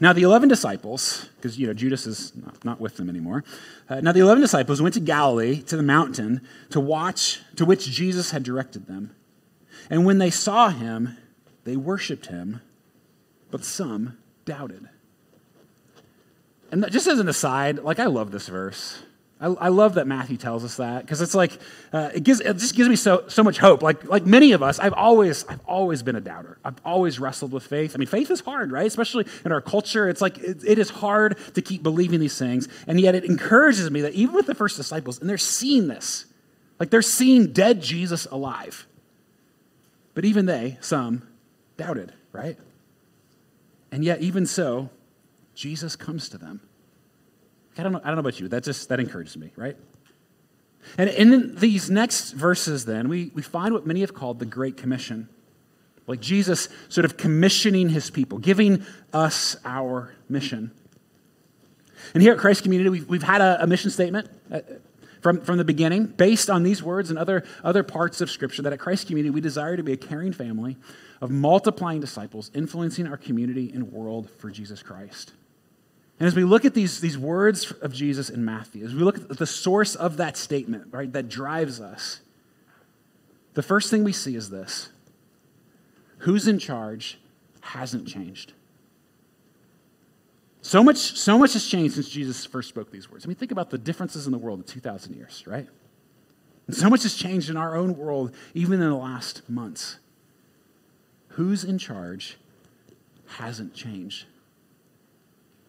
Now, 0.01 0.13
the 0.13 0.21
11 0.21 0.47
disciples, 0.47 1.27
because 1.35 1.59
you 1.59 1.67
know 1.67 1.73
Judas 1.73 2.07
is 2.07 2.33
not, 2.35 2.63
not 2.63 2.79
with 2.79 2.95
them 2.95 3.09
anymore. 3.09 3.43
Uh, 3.89 3.99
now, 3.99 4.13
the 4.13 4.21
11 4.21 4.41
disciples 4.41 4.81
went 4.81 4.93
to 4.93 5.01
Galilee 5.01 5.61
to 5.63 5.75
the 5.75 5.83
mountain 5.83 6.41
to 6.69 6.79
watch, 6.79 7.41
to 7.57 7.65
which 7.65 7.85
Jesus 7.89 8.31
had 8.31 8.43
directed 8.43 8.87
them. 8.87 9.13
And 9.89 10.05
when 10.05 10.17
they 10.17 10.29
saw 10.29 10.69
him, 10.69 11.17
they 11.65 11.75
worshiped 11.75 12.27
him, 12.27 12.61
but 13.51 13.65
some 13.65 14.17
doubted. 14.45 14.87
And 16.71 16.89
just 16.91 17.07
as 17.07 17.19
an 17.19 17.27
aside, 17.27 17.79
like 17.79 17.99
I 17.99 18.05
love 18.05 18.31
this 18.31 18.47
verse. 18.47 18.99
I, 19.41 19.47
I 19.47 19.67
love 19.69 19.93
that 19.93 20.05
Matthew 20.05 20.35
tells 20.35 20.65
us 20.65 20.77
that 20.77 21.05
because 21.05 21.21
it's 21.21 21.33
like 21.33 21.57
uh, 21.93 22.09
it 22.13 22.23
gives 22.23 22.41
it 22.41 22.57
just 22.57 22.75
gives 22.75 22.89
me 22.89 22.97
so 22.97 23.23
so 23.29 23.41
much 23.41 23.57
hope. 23.57 23.81
Like 23.81 24.03
like 24.05 24.25
many 24.25 24.51
of 24.51 24.61
us, 24.61 24.79
I've 24.79 24.93
always 24.93 25.45
I've 25.45 25.61
always 25.65 26.03
been 26.03 26.17
a 26.17 26.21
doubter. 26.21 26.57
I've 26.63 26.75
always 26.83 27.19
wrestled 27.19 27.53
with 27.53 27.63
faith. 27.63 27.95
I 27.95 27.97
mean, 27.97 28.07
faith 28.07 28.29
is 28.31 28.41
hard, 28.41 28.71
right? 28.71 28.85
Especially 28.85 29.25
in 29.45 29.51
our 29.51 29.61
culture, 29.61 30.09
it's 30.09 30.21
like 30.21 30.37
it, 30.39 30.63
it 30.65 30.77
is 30.77 30.89
hard 30.89 31.37
to 31.53 31.61
keep 31.61 31.83
believing 31.83 32.19
these 32.19 32.37
things, 32.37 32.67
and 32.85 32.99
yet 32.99 33.15
it 33.15 33.23
encourages 33.23 33.89
me 33.89 34.01
that 34.01 34.13
even 34.13 34.35
with 34.35 34.45
the 34.45 34.55
first 34.55 34.75
disciples, 34.75 35.19
and 35.19 35.29
they're 35.29 35.37
seeing 35.37 35.87
this, 35.87 36.25
like 36.77 36.89
they're 36.89 37.01
seeing 37.01 37.53
dead 37.53 37.81
Jesus 37.81 38.25
alive, 38.25 38.87
but 40.15 40.25
even 40.25 40.47
they, 40.47 40.77
some, 40.81 41.25
doubted, 41.77 42.11
right? 42.33 42.57
And 43.91 44.03
yet, 44.03 44.19
even 44.19 44.45
so, 44.45 44.89
Jesus 45.59 45.97
comes 45.97 46.29
to 46.29 46.37
them. 46.37 46.61
I 47.77 47.83
don't 47.83 47.91
know, 47.91 47.99
I 48.01 48.07
don't 48.07 48.15
know 48.15 48.21
about 48.21 48.39
you, 48.39 48.47
that 48.47 48.63
just 48.63 48.87
that 48.87 49.01
encourages 49.01 49.35
me, 49.35 49.51
right? 49.57 49.75
And 50.97 51.09
in 51.09 51.55
these 51.55 51.89
next 51.89 52.31
verses, 52.31 52.85
then, 52.85 53.09
we, 53.09 53.29
we 53.33 53.41
find 53.41 53.73
what 53.73 53.85
many 53.85 53.99
have 53.99 54.13
called 54.13 54.39
the 54.39 54.45
Great 54.45 54.77
Commission. 54.77 55.27
Like 56.07 56.21
Jesus 56.21 56.69
sort 56.87 57.03
of 57.03 57.17
commissioning 57.17 57.89
his 57.89 58.09
people, 58.09 58.37
giving 58.37 58.85
us 59.11 59.57
our 59.65 60.15
mission. 60.29 60.71
And 62.13 62.23
here 62.23 62.31
at 62.31 62.39
Christ 62.39 62.63
Community, 62.63 62.89
we've, 62.89 63.09
we've 63.09 63.23
had 63.23 63.41
a, 63.41 63.61
a 63.61 63.67
mission 63.67 63.91
statement 63.91 64.29
uh, 64.49 64.61
from, 65.19 65.41
from 65.41 65.57
the 65.57 65.65
beginning 65.65 66.05
based 66.05 66.49
on 66.49 66.63
these 66.63 66.81
words 66.81 67.09
and 67.09 67.19
other, 67.19 67.43
other 67.65 67.83
parts 67.83 68.21
of 68.21 68.31
Scripture 68.31 68.61
that 68.61 68.71
at 68.71 68.79
Christ 68.79 69.07
Community, 69.07 69.29
we 69.29 69.41
desire 69.41 69.75
to 69.75 69.83
be 69.83 69.91
a 69.91 69.97
caring 69.97 70.31
family 70.31 70.77
of 71.19 71.31
multiplying 71.31 71.99
disciples, 71.99 72.49
influencing 72.55 73.07
our 73.07 73.17
community 73.17 73.71
and 73.73 73.91
world 73.91 74.29
for 74.37 74.49
Jesus 74.49 74.81
Christ. 74.81 75.33
And 76.19 76.27
as 76.27 76.35
we 76.35 76.43
look 76.43 76.65
at 76.65 76.73
these, 76.73 76.99
these 76.99 77.17
words 77.17 77.71
of 77.81 77.93
Jesus 77.93 78.29
in 78.29 78.43
Matthew, 78.43 78.83
as 78.85 78.93
we 78.93 79.01
look 79.01 79.17
at 79.17 79.37
the 79.37 79.45
source 79.45 79.95
of 79.95 80.17
that 80.17 80.35
statement, 80.35 80.87
right, 80.91 81.11
that 81.13 81.29
drives 81.29 81.79
us, 81.79 82.19
the 83.53 83.63
first 83.63 83.89
thing 83.89 84.03
we 84.03 84.13
see 84.13 84.35
is 84.35 84.49
this 84.49 84.89
who's 86.19 86.47
in 86.47 86.59
charge 86.59 87.17
hasn't 87.61 88.05
changed. 88.05 88.53
So 90.61 90.83
much, 90.83 90.97
so 90.97 91.37
much 91.37 91.53
has 91.53 91.65
changed 91.65 91.95
since 91.95 92.09
Jesus 92.09 92.45
first 92.45 92.67
spoke 92.67 92.91
these 92.91 93.09
words. 93.09 93.25
I 93.25 93.29
mean, 93.29 93.37
think 93.37 93.53
about 93.53 93.69
the 93.69 93.77
differences 93.77 94.25
in 94.25 94.33
the 94.33 94.37
world 94.37 94.59
in 94.59 94.65
2,000 94.65 95.15
years, 95.15 95.45
right? 95.47 95.67
And 96.67 96.75
so 96.75 96.89
much 96.89 97.03
has 97.03 97.15
changed 97.15 97.49
in 97.49 97.55
our 97.55 97.75
own 97.75 97.95
world, 97.97 98.35
even 98.53 98.81
in 98.81 98.89
the 98.89 98.95
last 98.95 99.49
months. 99.49 99.99
Who's 101.29 101.63
in 101.63 101.77
charge 101.77 102.37
hasn't 103.25 103.73
changed. 103.73 104.25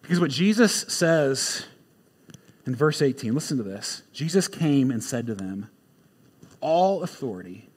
Because 0.01 0.19
what 0.19 0.31
Jesus 0.31 0.81
says 0.87 1.65
in 2.65 2.75
verse 2.75 3.01
18, 3.01 3.33
listen 3.33 3.57
to 3.57 3.63
this. 3.63 4.03
Jesus 4.13 4.47
came 4.47 4.91
and 4.91 5.03
said 5.03 5.27
to 5.27 5.35
them, 5.35 5.69
All 6.59 7.03
authority 7.03 7.69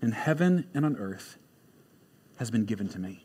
in 0.00 0.12
heaven 0.12 0.68
and 0.74 0.84
on 0.84 0.96
earth 0.96 1.38
has 2.36 2.50
been 2.50 2.64
given 2.64 2.88
to 2.88 2.98
me. 2.98 3.24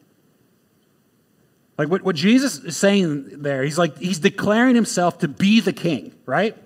Like 1.78 1.90
what, 1.90 2.02
what 2.02 2.16
Jesus 2.16 2.58
is 2.60 2.76
saying 2.76 3.42
there, 3.42 3.64
he's 3.64 3.78
like, 3.78 3.98
he's 3.98 4.20
declaring 4.20 4.76
himself 4.76 5.20
to 5.20 5.28
be 5.28 5.60
the 5.60 5.74
king, 5.74 6.14
right? 6.26 6.58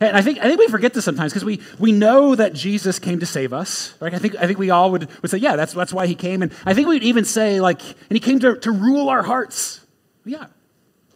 And 0.00 0.16
I 0.16 0.22
think, 0.22 0.38
I 0.38 0.42
think 0.42 0.58
we 0.58 0.68
forget 0.68 0.92
this 0.92 1.04
sometimes 1.04 1.32
because 1.32 1.44
we, 1.44 1.60
we 1.78 1.92
know 1.92 2.34
that 2.34 2.52
Jesus 2.52 2.98
came 2.98 3.20
to 3.20 3.26
save 3.26 3.52
us. 3.52 3.94
Right? 4.00 4.12
I, 4.12 4.18
think, 4.18 4.36
I 4.36 4.46
think 4.46 4.58
we 4.58 4.70
all 4.70 4.90
would, 4.90 5.08
would 5.22 5.30
say, 5.30 5.38
yeah, 5.38 5.56
that's, 5.56 5.72
that's 5.72 5.92
why 5.92 6.06
he 6.06 6.14
came. 6.14 6.42
And 6.42 6.52
I 6.66 6.74
think 6.74 6.88
we'd 6.88 7.04
even 7.04 7.24
say, 7.24 7.60
like, 7.60 7.80
and 7.82 8.10
he 8.10 8.20
came 8.20 8.38
to, 8.40 8.56
to 8.56 8.70
rule 8.70 9.08
our 9.08 9.22
hearts. 9.22 9.80
Yeah, 10.24 10.46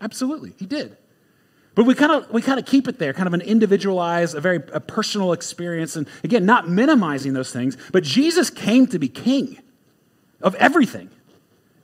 absolutely, 0.00 0.55
he 0.59 0.67
did. 0.67 0.97
But 1.75 1.85
we 1.85 1.95
kind 1.95 2.11
of 2.11 2.31
we 2.31 2.43
kind 2.43 2.59
of 2.59 2.67
keep 2.67 2.88
it 2.88 2.99
there, 2.99 3.12
kind 3.12 3.28
of 3.28 3.35
an 3.35 3.40
individualized, 3.40 4.35
a 4.35 4.40
very 4.40 4.61
a 4.73 4.81
personal 4.81 5.33
experience, 5.33 5.95
and 5.95 6.09
again, 6.25 6.45
not 6.45 6.69
minimizing 6.69 7.35
those 7.35 7.52
things. 7.52 7.76
But 7.93 8.02
Jesus 8.02 8.50
came 8.50 8.87
to 8.88 8.99
be 8.99 9.09
king 9.09 9.61
of 10.40 10.55
everything, 10.57 11.11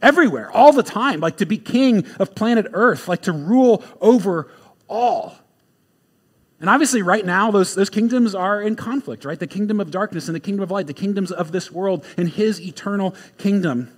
everywhere, 0.02 0.50
all 0.50 0.73
the 0.73 0.83
time, 0.83 1.21
like 1.21 1.37
to 1.37 1.47
be 1.47 1.59
king 1.59 2.06
of 2.18 2.35
planet 2.35 2.66
Earth, 2.73 3.06
like 3.06 3.23
to 3.23 3.33
rule 3.33 3.85
over 4.00 4.50
all. 4.88 5.37
And 6.61 6.71
obviously, 6.71 7.02
right 7.02 7.26
now, 7.26 7.50
those, 7.50 7.75
those 7.75 7.90
kingdoms 7.90 8.35
are 8.35 8.62
in 8.62 8.75
conflict, 8.75 9.25
right? 9.25 9.38
The 9.38 9.47
kingdom 9.47 9.80
of 9.80 9.90
darkness 9.90 10.28
and 10.28 10.35
the 10.35 10.40
kingdom 10.40 10.62
of 10.62 10.71
light, 10.71 10.87
the 10.87 10.94
kingdoms 10.94 11.30
of 11.30 11.52
this 11.52 11.71
world 11.71 12.06
and 12.16 12.28
his 12.28 12.61
eternal 12.61 13.14
kingdom. 13.38 13.90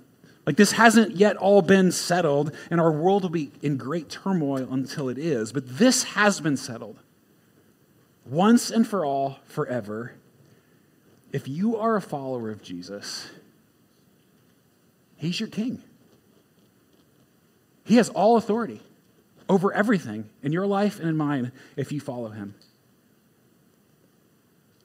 Like, 0.47 0.55
this 0.55 0.71
hasn't 0.71 1.17
yet 1.17 1.35
all 1.35 1.61
been 1.61 1.91
settled, 1.91 2.55
and 2.71 2.79
our 2.79 2.91
world 2.91 3.23
will 3.23 3.29
be 3.29 3.51
in 3.61 3.75
great 3.75 4.09
turmoil 4.09 4.65
until 4.71 5.09
it 5.09 5.17
is. 5.17 5.51
But 5.51 5.77
this 5.77 6.03
has 6.03 6.39
been 6.39 6.55
settled 6.55 6.97
once 8.25 8.71
and 8.71 8.87
for 8.87 9.03
all, 9.03 9.39
forever. 9.43 10.13
If 11.33 11.49
you 11.49 11.75
are 11.75 11.97
a 11.97 12.01
follower 12.01 12.49
of 12.49 12.63
Jesus, 12.63 13.27
he's 15.17 15.37
your 15.37 15.49
king. 15.49 15.83
He 17.83 17.97
has 17.97 18.07
all 18.07 18.37
authority 18.37 18.81
over 19.49 19.73
everything 19.73 20.29
in 20.43 20.53
your 20.53 20.65
life 20.65 20.97
and 20.97 21.09
in 21.09 21.17
mine 21.17 21.51
if 21.75 21.91
you 21.91 21.99
follow 21.99 22.29
him. 22.29 22.55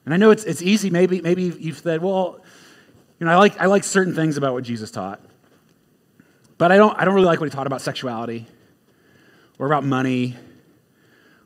And 0.04 0.12
I 0.12 0.16
know 0.16 0.32
it's, 0.32 0.42
it's 0.42 0.60
easy, 0.60 0.90
maybe, 0.90 1.20
maybe 1.20 1.44
you've 1.44 1.78
said, 1.78 2.02
well, 2.02 2.40
you 3.20 3.26
know, 3.26 3.32
I 3.32 3.36
like, 3.36 3.60
I 3.60 3.66
like 3.66 3.84
certain 3.84 4.14
things 4.16 4.36
about 4.36 4.54
what 4.54 4.64
Jesus 4.64 4.90
taught, 4.90 5.20
but 6.62 6.70
I 6.70 6.76
don't, 6.76 6.96
I 6.96 7.04
don't 7.04 7.14
really 7.14 7.26
like 7.26 7.40
what 7.40 7.48
he 7.48 7.50
taught 7.50 7.66
about 7.66 7.80
sexuality 7.80 8.46
or 9.58 9.66
about 9.66 9.82
money 9.82 10.36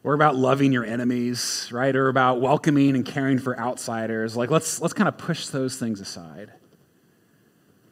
or 0.04 0.12
about 0.12 0.36
loving 0.36 0.72
your 0.72 0.84
enemies, 0.84 1.70
right? 1.72 1.96
Or 1.96 2.08
about 2.08 2.42
welcoming 2.42 2.94
and 2.94 3.02
caring 3.02 3.38
for 3.38 3.58
outsiders. 3.58 4.36
Like, 4.36 4.50
let's, 4.50 4.78
let's 4.78 4.92
kind 4.92 5.08
of 5.08 5.16
push 5.16 5.46
those 5.46 5.78
things 5.78 6.02
aside. 6.02 6.52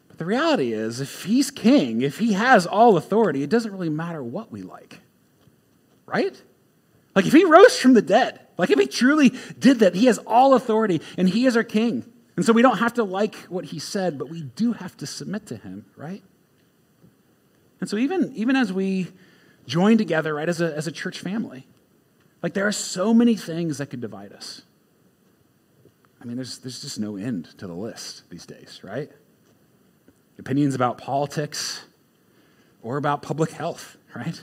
But 0.08 0.18
the 0.18 0.26
reality 0.26 0.74
is, 0.74 1.00
if 1.00 1.24
he's 1.24 1.50
king, 1.50 2.02
if 2.02 2.18
he 2.18 2.34
has 2.34 2.66
all 2.66 2.98
authority, 2.98 3.42
it 3.42 3.48
doesn't 3.48 3.72
really 3.72 3.88
matter 3.88 4.22
what 4.22 4.52
we 4.52 4.60
like 4.60 4.98
right? 6.06 6.42
Like 7.14 7.24
if 7.24 7.32
he 7.32 7.44
rose 7.44 7.78
from 7.78 7.94
the 7.94 8.02
dead, 8.02 8.38
like 8.58 8.68
if 8.68 8.78
he 8.78 8.86
truly 8.86 9.32
did 9.58 9.78
that, 9.78 9.94
he 9.94 10.04
has 10.04 10.18
all 10.18 10.52
authority 10.52 11.00
and 11.16 11.26
he 11.26 11.46
is 11.46 11.56
our 11.56 11.64
king. 11.64 12.04
And 12.36 12.44
so 12.44 12.52
we 12.52 12.60
don't 12.60 12.78
have 12.78 12.92
to 12.94 13.02
like 13.02 13.36
what 13.48 13.64
he 13.64 13.78
said, 13.78 14.18
but 14.18 14.28
we 14.28 14.42
do 14.42 14.74
have 14.74 14.94
to 14.98 15.06
submit 15.06 15.46
to 15.46 15.56
him, 15.56 15.86
right? 15.96 16.22
And 17.84 17.90
so 17.90 17.98
even, 17.98 18.32
even 18.34 18.56
as 18.56 18.72
we 18.72 19.08
join 19.66 19.98
together, 19.98 20.32
right, 20.32 20.48
as 20.48 20.62
a, 20.62 20.74
as 20.74 20.86
a 20.86 20.90
church 20.90 21.20
family, 21.20 21.66
like 22.42 22.54
there 22.54 22.66
are 22.66 22.72
so 22.72 23.12
many 23.12 23.36
things 23.36 23.76
that 23.76 23.90
could 23.90 24.00
divide 24.00 24.32
us. 24.32 24.62
I 26.18 26.24
mean, 26.24 26.36
there's, 26.36 26.56
there's 26.60 26.80
just 26.80 26.98
no 26.98 27.16
end 27.16 27.44
to 27.58 27.66
the 27.66 27.74
list 27.74 28.22
these 28.30 28.46
days, 28.46 28.80
right? 28.82 29.12
Opinions 30.38 30.74
about 30.74 30.96
politics 30.96 31.84
or 32.80 32.96
about 32.96 33.20
public 33.20 33.50
health, 33.50 33.98
right? 34.16 34.42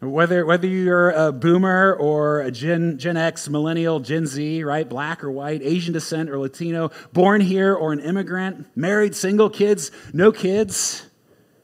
Whether, 0.00 0.46
whether 0.46 0.66
you're 0.66 1.10
a 1.10 1.32
boomer 1.32 1.92
or 1.92 2.40
a 2.40 2.50
Gen, 2.50 2.96
Gen 2.96 3.18
X, 3.18 3.50
millennial, 3.50 4.00
Gen 4.00 4.24
Z, 4.24 4.64
right? 4.64 4.88
Black 4.88 5.22
or 5.22 5.30
white, 5.30 5.60
Asian 5.62 5.92
descent 5.92 6.30
or 6.30 6.38
Latino, 6.38 6.90
born 7.12 7.42
here 7.42 7.74
or 7.74 7.92
an 7.92 8.00
immigrant, 8.00 8.66
married, 8.74 9.14
single, 9.14 9.50
kids, 9.50 9.90
no 10.14 10.32
kids, 10.32 11.04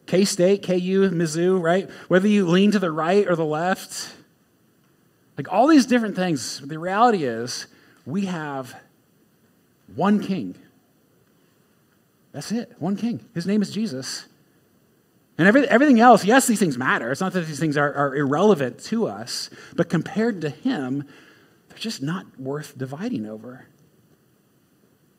K 0.06 0.24
State, 0.24 0.62
KU, 0.62 1.10
Mizzou, 1.10 1.60
right? 1.60 1.90
Whether 2.08 2.28
you 2.28 2.46
lean 2.46 2.70
to 2.72 2.78
the 2.78 2.90
right 2.90 3.26
or 3.26 3.36
the 3.36 3.44
left, 3.44 4.14
like 5.36 5.52
all 5.52 5.66
these 5.66 5.86
different 5.86 6.16
things, 6.16 6.60
the 6.60 6.78
reality 6.78 7.24
is 7.24 7.66
we 8.04 8.26
have 8.26 8.74
one 9.94 10.20
king. 10.20 10.54
That's 12.32 12.52
it, 12.52 12.72
one 12.78 12.96
king. 12.96 13.24
His 13.34 13.46
name 13.46 13.62
is 13.62 13.70
Jesus. 13.70 14.26
And 15.38 15.46
every, 15.46 15.68
everything 15.68 16.00
else, 16.00 16.24
yes, 16.24 16.46
these 16.46 16.58
things 16.58 16.78
matter. 16.78 17.10
It's 17.10 17.20
not 17.20 17.32
that 17.34 17.46
these 17.46 17.60
things 17.60 17.76
are, 17.76 17.92
are 17.92 18.14
irrelevant 18.14 18.78
to 18.84 19.06
us, 19.06 19.50
but 19.74 19.88
compared 19.88 20.40
to 20.42 20.48
Him, 20.48 21.04
they're 21.68 21.78
just 21.78 22.02
not 22.02 22.24
worth 22.38 22.76
dividing 22.78 23.26
over. 23.26 23.66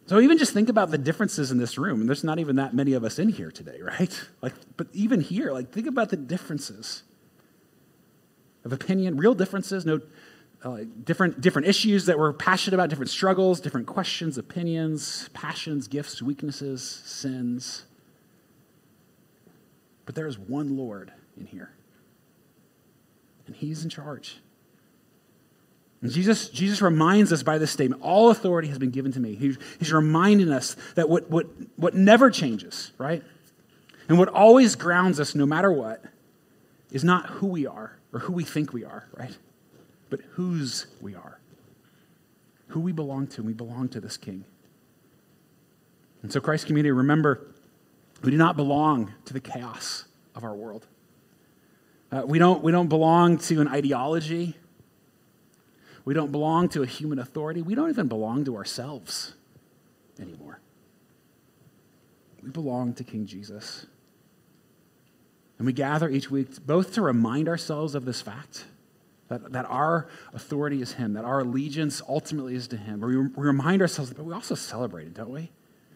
So 0.07 0.21
even 0.21 0.37
just 0.37 0.53
think 0.53 0.69
about 0.69 0.89
the 0.89 0.97
differences 0.97 1.51
in 1.51 1.57
this 1.57 1.77
room. 1.77 1.99
And 1.99 2.07
there's 2.07 2.23
not 2.23 2.39
even 2.39 2.55
that 2.55 2.73
many 2.73 2.93
of 2.93 3.03
us 3.03 3.19
in 3.19 3.27
here 3.29 3.51
today, 3.51 3.81
right? 3.81 4.27
Like, 4.41 4.53
but 4.77 4.87
even 4.93 5.19
here, 5.19 5.51
like 5.51 5.71
think 5.71 5.87
about 5.87 6.09
the 6.09 6.15
differences 6.15 7.03
of 8.63 8.71
opinion, 8.71 9.17
real 9.17 9.33
differences, 9.33 9.85
no 9.85 9.99
uh, 10.63 10.79
different 11.03 11.41
different 11.41 11.67
issues 11.67 12.05
that 12.05 12.17
we're 12.17 12.33
passionate 12.33 12.75
about, 12.75 12.89
different 12.89 13.09
struggles, 13.09 13.59
different 13.59 13.87
questions, 13.87 14.37
opinions, 14.37 15.29
passions, 15.33 15.87
gifts, 15.87 16.21
weaknesses, 16.21 16.83
sins. 17.05 17.85
But 20.05 20.15
there 20.15 20.27
is 20.27 20.37
one 20.37 20.77
Lord 20.77 21.11
in 21.37 21.47
here, 21.47 21.71
and 23.45 23.55
He's 23.55 23.83
in 23.83 23.89
charge. 23.89 24.37
And 26.01 26.11
Jesus, 26.11 26.49
Jesus 26.49 26.81
reminds 26.81 27.33
us 27.33 27.41
by 27.43 27.57
this 27.57 27.71
statement 27.71 28.01
all 28.01 28.29
authority 28.29 28.67
has 28.67 28.77
been 28.77 28.91
given 28.91 29.11
to 29.13 29.19
me. 29.19 29.35
He's, 29.35 29.57
he's 29.79 29.91
reminding 29.91 30.51
us 30.51 30.75
that 30.95 31.09
what, 31.09 31.29
what, 31.29 31.47
what 31.75 31.95
never 31.95 32.29
changes, 32.29 32.91
right? 32.97 33.23
And 34.07 34.17
what 34.17 34.29
always 34.29 34.75
grounds 34.75 35.19
us, 35.19 35.35
no 35.35 35.45
matter 35.45 35.71
what, 35.71 36.03
is 36.91 37.03
not 37.03 37.25
who 37.27 37.47
we 37.47 37.65
are 37.65 37.97
or 38.13 38.19
who 38.19 38.33
we 38.33 38.43
think 38.43 38.73
we 38.73 38.85
are, 38.85 39.07
right? 39.17 39.35
But 40.09 40.21
whose 40.31 40.87
we 41.01 41.15
are. 41.15 41.39
Who 42.67 42.79
we 42.79 42.91
belong 42.91 43.27
to, 43.27 43.37
and 43.37 43.45
we 43.45 43.53
belong 43.53 43.89
to 43.89 43.99
this 43.99 44.17
King. 44.17 44.45
And 46.21 46.31
so, 46.31 46.39
Christ 46.39 46.67
community, 46.67 46.91
remember 46.91 47.47
we 48.21 48.31
do 48.31 48.37
not 48.37 48.55
belong 48.55 49.13
to 49.25 49.33
the 49.33 49.39
chaos 49.39 50.05
of 50.35 50.43
our 50.43 50.55
world. 50.55 50.85
Uh, 52.11 52.23
we, 52.25 52.39
don't, 52.39 52.63
we 52.63 52.71
don't 52.71 52.87
belong 52.87 53.37
to 53.37 53.61
an 53.61 53.67
ideology. 53.67 54.55
We 56.07 56.13
don't 56.13 56.31
belong 56.31 56.69
to 56.69 56.83
a 56.83 56.85
human 56.85 57.19
authority. 57.19 57.61
We 57.61 57.75
don't 57.75 57.89
even 57.89 58.07
belong 58.07 58.45
to 58.45 58.55
ourselves 58.55 59.33
anymore. 60.17 60.61
We 62.41 62.49
belong 62.49 62.93
to 62.93 63.03
King 63.03 63.25
Jesus. 63.25 63.85
And 65.57 65.67
we 65.67 65.73
gather 65.73 66.07
each 66.07 66.31
week 66.31 66.65
both 66.65 66.93
to 66.93 67.01
remind 67.01 67.49
ourselves 67.49 67.93
of 67.93 68.05
this 68.05 68.21
fact 68.21 68.63
that, 69.27 69.51
that 69.51 69.65
our 69.65 70.07
authority 70.33 70.81
is 70.81 70.93
Him, 70.93 71.11
that 71.11 71.25
our 71.25 71.41
allegiance 71.41 72.01
ultimately 72.07 72.55
is 72.55 72.69
to 72.69 72.77
Him. 72.77 73.01
We, 73.01 73.17
we 73.17 73.45
remind 73.45 73.81
ourselves, 73.81 74.13
but 74.13 74.23
we 74.23 74.33
also 74.33 74.55
celebrate 74.55 75.07
it, 75.07 75.13
don't 75.13 75.31
we? 75.31 75.51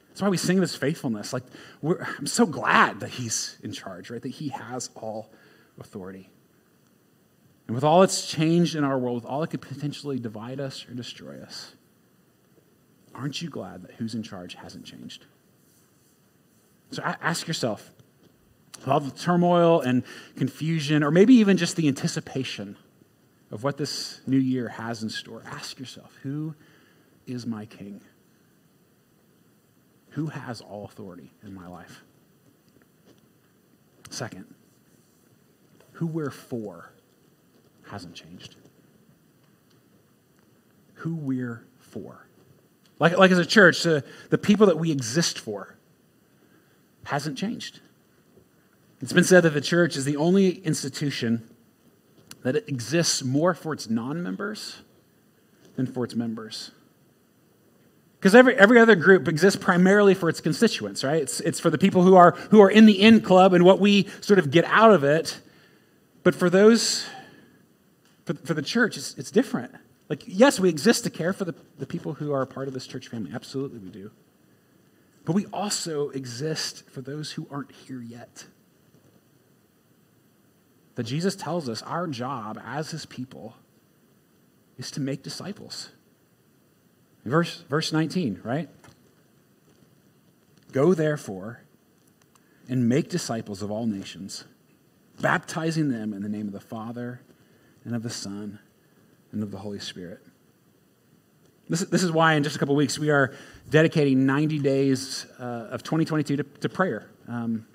That's 0.10 0.22
why 0.22 0.27
we 0.27 0.36
sing 0.36 0.60
this 0.60 0.75
faithfulness. 0.75 1.32
Like, 1.32 1.44
I'm 1.82 2.27
so 2.27 2.46
glad 2.46 3.00
that 3.00 3.12
He's 3.12 3.56
in 3.63 3.72
charge, 3.72 4.10
right? 4.10 4.22
That 4.22 4.27
He 4.27 4.50
has 4.50 4.89
all 4.94 5.32
authority. 5.80 6.30
And 7.72 7.75
with 7.78 7.86
all 7.86 8.01
that's 8.01 8.28
changed 8.28 8.75
in 8.75 8.84
our 8.84 9.00
world, 9.00 9.16
with 9.16 9.25
all 9.25 9.40
that 9.40 9.48
could 9.48 9.62
potentially 9.62 10.20
divide 10.20 10.60
us 10.60 10.86
or 10.90 10.94
destroy 10.94 11.42
us, 11.42 11.74
aren't 13.16 13.42
you 13.42 13.50
glad 13.50 13.84
that 13.84 13.92
who's 13.92 14.13
in 14.13 14.24
charge 14.24 14.56
hasn't 14.56 14.84
changed? 14.84 15.25
So 16.90 17.01
ask 17.01 17.48
yourself, 17.48 17.90
with 18.75 18.90
all 18.90 19.00
the 19.00 19.10
turmoil 19.10 19.80
and 19.80 20.04
confusion, 20.36 21.01
or 21.01 21.12
maybe 21.12 21.34
even 21.36 21.56
just 21.56 21.78
the 21.78 21.88
anticipation 21.88 22.75
of 23.51 23.63
what 23.63 23.78
this 23.78 24.20
new 24.28 24.38
year 24.38 24.68
has 24.68 25.01
in 25.01 25.10
store, 25.10 25.42
ask 25.46 25.80
yourself, 25.80 26.13
who 26.24 26.54
is 27.25 27.46
my 27.46 27.66
king? 27.66 28.01
Who 30.10 30.25
has 30.25 30.60
all 30.60 30.84
authority 30.84 31.32
in 31.42 31.54
my 31.54 31.68
life? 31.68 32.04
Second, 34.10 34.54
who 35.94 36.06
we're 36.06 36.32
for 36.32 36.92
hasn't 37.90 38.16
changed. 38.16 38.56
Who 40.96 41.16
we're 41.16 41.66
for. 41.80 42.28
Like, 43.00 43.18
like 43.18 43.32
as 43.32 43.40
a 43.40 43.46
church, 43.46 43.84
the, 43.84 44.04
the 44.30 44.38
people 44.38 44.68
that 44.68 44.78
we 44.78 44.92
exist 44.92 45.40
for 45.40 45.76
hasn't 47.06 47.38
changed. 47.38 47.80
It's 49.02 49.14
been 49.14 49.24
said 49.24 49.44
that 49.44 49.52
the 49.52 49.62
church 49.62 49.96
is 49.96 50.06
the 50.06 50.18
only 50.18 50.60
institution 50.60 51.50
that 52.44 52.56
exists 52.70 53.24
more 53.24 53.54
for 53.54 53.74
its 53.74 53.90
non 53.90 54.22
members 54.22 54.82
than 55.76 55.88
for 55.88 56.04
its 56.04 56.16
members. 56.16 56.72
Because 58.20 58.36
every, 58.36 58.56
every 58.56 58.80
other 58.80 58.96
group 58.96 59.28
exists 59.28 59.60
primarily 59.60 60.14
for 60.14 60.30
its 60.30 60.40
constituents, 60.40 61.04
right? 61.04 61.24
It's, 61.24 61.40
it's 61.40 61.60
for 61.60 61.72
the 61.72 61.80
people 61.80 62.04
who 62.04 62.16
are, 62.16 62.32
who 62.52 62.62
are 62.62 62.70
in 62.70 62.86
the 62.86 63.02
in 63.02 63.22
club 63.22 63.54
and 63.54 63.66
what 63.66 63.80
we 63.80 64.08
sort 64.22 64.38
of 64.38 64.52
get 64.52 64.64
out 64.66 64.92
of 64.92 65.04
it. 65.04 65.40
But 66.22 66.36
for 66.36 66.48
those, 66.48 67.08
for, 68.25 68.34
for 68.34 68.54
the 68.54 68.62
church, 68.62 68.98
it's, 68.98 69.16
it's 69.18 69.32
different. 69.32 69.74
Like, 70.10 70.24
yes, 70.28 70.60
we 70.60 70.70
exist 70.70 71.04
to 71.06 71.10
care 71.10 71.34
for 71.34 71.46
the, 71.46 71.56
the 71.78 71.86
people 71.86 72.13
who 72.13 72.34
are 72.34 72.42
a 72.42 72.48
part 72.48 72.68
of 72.68 72.74
this 72.74 72.86
church 72.86 73.08
family. 73.08 73.32
Absolutely, 73.34 73.80
we 73.80 73.90
do. 73.90 74.12
But 75.24 75.34
we 75.34 75.46
also 75.48 76.10
exist 76.10 76.90
for 76.90 77.01
those 77.01 77.32
who 77.32 77.48
aren't 77.50 77.72
here 77.72 78.01
yet. 78.01 78.46
That 80.96 81.04
Jesus 81.04 81.36
tells 81.36 81.70
us 81.70 81.82
our 81.84 82.08
job 82.08 82.60
as 82.63 82.92
his 82.92 83.06
people 83.06 83.56
is 84.78 84.92
to 84.92 85.00
make 85.00 85.24
disciples. 85.24 85.92
Verse, 87.24 87.63
verse 87.70 87.94
19, 87.94 88.42
right? 88.44 88.68
Go 90.72 90.94
therefore 90.94 91.62
and 92.68 92.90
make 92.90 93.10
disciples 93.10 93.62
of 93.62 93.72
all 93.72 93.86
nations, 93.86 94.46
baptizing 95.20 95.90
them 95.90 96.13
in 96.13 96.22
the 96.22 96.30
name 96.30 96.48
of 96.48 96.54
the 96.54 96.60
Father 96.60 97.22
and 97.86 97.96
of 97.96 98.04
the 98.04 98.10
Son 98.10 98.60
and 99.32 99.44
of 99.44 99.52
the 99.52 99.58
Holy 99.58 99.80
Spirit. 99.80 100.22
This, 101.70 101.82
this 101.82 102.04
is 102.04 102.12
why 102.12 102.34
in 102.34 102.44
just 102.44 102.56
a 102.56 102.60
couple 102.60 102.76
weeks 102.76 103.00
we 103.00 103.10
are 103.10 103.34
dedicating 103.70 104.26
90 104.26 104.60
days 104.60 105.26
uh, 105.40 105.70
of 105.72 105.84
2022 105.84 106.38
to, 106.38 106.44
to 106.44 106.70
prayer. 106.70 107.10
Um, 107.28 107.66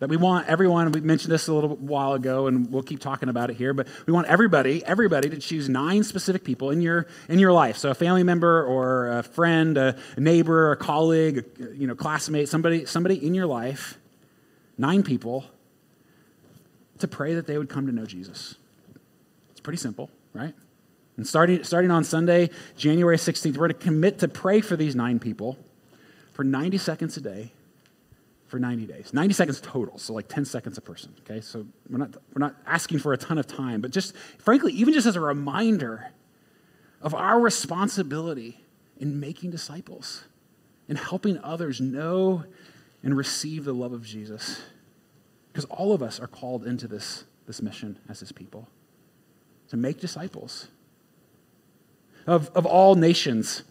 that 0.00 0.08
we 0.08 0.16
want 0.16 0.48
everyone, 0.48 0.90
we 0.90 1.00
mentioned 1.00 1.32
this 1.32 1.46
a 1.46 1.52
little 1.54 1.76
while 1.76 2.14
ago, 2.14 2.46
and 2.46 2.70
we'll 2.70 2.82
keep 2.82 3.00
talking 3.00 3.28
about 3.28 3.48
it 3.48 3.56
here, 3.56 3.72
but 3.72 3.86
we 4.06 4.12
want 4.12 4.26
everybody, 4.26 4.84
everybody 4.84 5.30
to 5.30 5.38
choose 5.38 5.68
nine 5.68 6.02
specific 6.02 6.44
people 6.44 6.70
in 6.70 6.80
your, 6.80 7.06
in 7.28 7.38
your 7.38 7.52
life. 7.52 7.78
So 7.78 7.90
a 7.90 7.94
family 7.94 8.24
member 8.24 8.64
or 8.64 9.18
a 9.18 9.22
friend, 9.22 9.78
a 9.78 9.96
neighbor, 10.18 10.72
a 10.72 10.76
colleague, 10.76 11.46
a, 11.60 11.74
you 11.76 11.86
know, 11.86 11.94
classmate, 11.94 12.48
somebody, 12.48 12.86
somebody 12.86 13.24
in 13.24 13.34
your 13.34 13.46
life, 13.46 13.96
nine 14.76 15.04
people, 15.04 15.44
to 16.98 17.08
pray 17.08 17.34
that 17.34 17.46
they 17.46 17.56
would 17.56 17.68
come 17.68 17.86
to 17.86 17.92
know 17.92 18.04
Jesus. 18.04 18.56
Pretty 19.64 19.78
simple, 19.78 20.10
right? 20.34 20.54
And 21.16 21.26
starting, 21.26 21.64
starting 21.64 21.90
on 21.90 22.04
Sunday, 22.04 22.50
January 22.76 23.16
16th, 23.16 23.56
we're 23.56 23.68
to 23.68 23.74
commit 23.74 24.18
to 24.20 24.28
pray 24.28 24.60
for 24.60 24.76
these 24.76 24.94
nine 24.94 25.18
people 25.18 25.58
for 26.32 26.44
90 26.44 26.78
seconds 26.78 27.16
a 27.16 27.20
day 27.20 27.52
for 28.46 28.58
90 28.58 28.86
days. 28.86 29.14
90 29.14 29.32
seconds 29.32 29.60
total, 29.60 29.96
so 29.98 30.12
like 30.12 30.28
10 30.28 30.44
seconds 30.44 30.76
a 30.76 30.82
person, 30.82 31.14
okay? 31.20 31.40
So 31.40 31.66
we're 31.88 31.98
not, 31.98 32.10
we're 32.34 32.40
not 32.40 32.56
asking 32.66 32.98
for 32.98 33.14
a 33.14 33.16
ton 33.16 33.38
of 33.38 33.46
time, 33.46 33.80
but 33.80 33.90
just, 33.90 34.14
frankly, 34.38 34.72
even 34.74 34.92
just 34.92 35.06
as 35.06 35.16
a 35.16 35.20
reminder 35.20 36.10
of 37.00 37.14
our 37.14 37.40
responsibility 37.40 38.60
in 38.98 39.18
making 39.18 39.50
disciples 39.50 40.24
and 40.90 40.98
helping 40.98 41.38
others 41.38 41.80
know 41.80 42.44
and 43.02 43.16
receive 43.16 43.64
the 43.64 43.72
love 43.72 43.94
of 43.94 44.04
Jesus. 44.04 44.60
Because 45.52 45.64
all 45.66 45.94
of 45.94 46.02
us 46.02 46.20
are 46.20 46.26
called 46.26 46.66
into 46.66 46.86
this, 46.86 47.24
this 47.46 47.62
mission 47.62 47.98
as 48.10 48.20
his 48.20 48.30
people 48.30 48.68
to 49.74 49.78
make 49.80 49.98
disciples 49.98 50.68
of, 52.28 52.48
of 52.50 52.64
all 52.64 52.94
nations, 52.94 53.64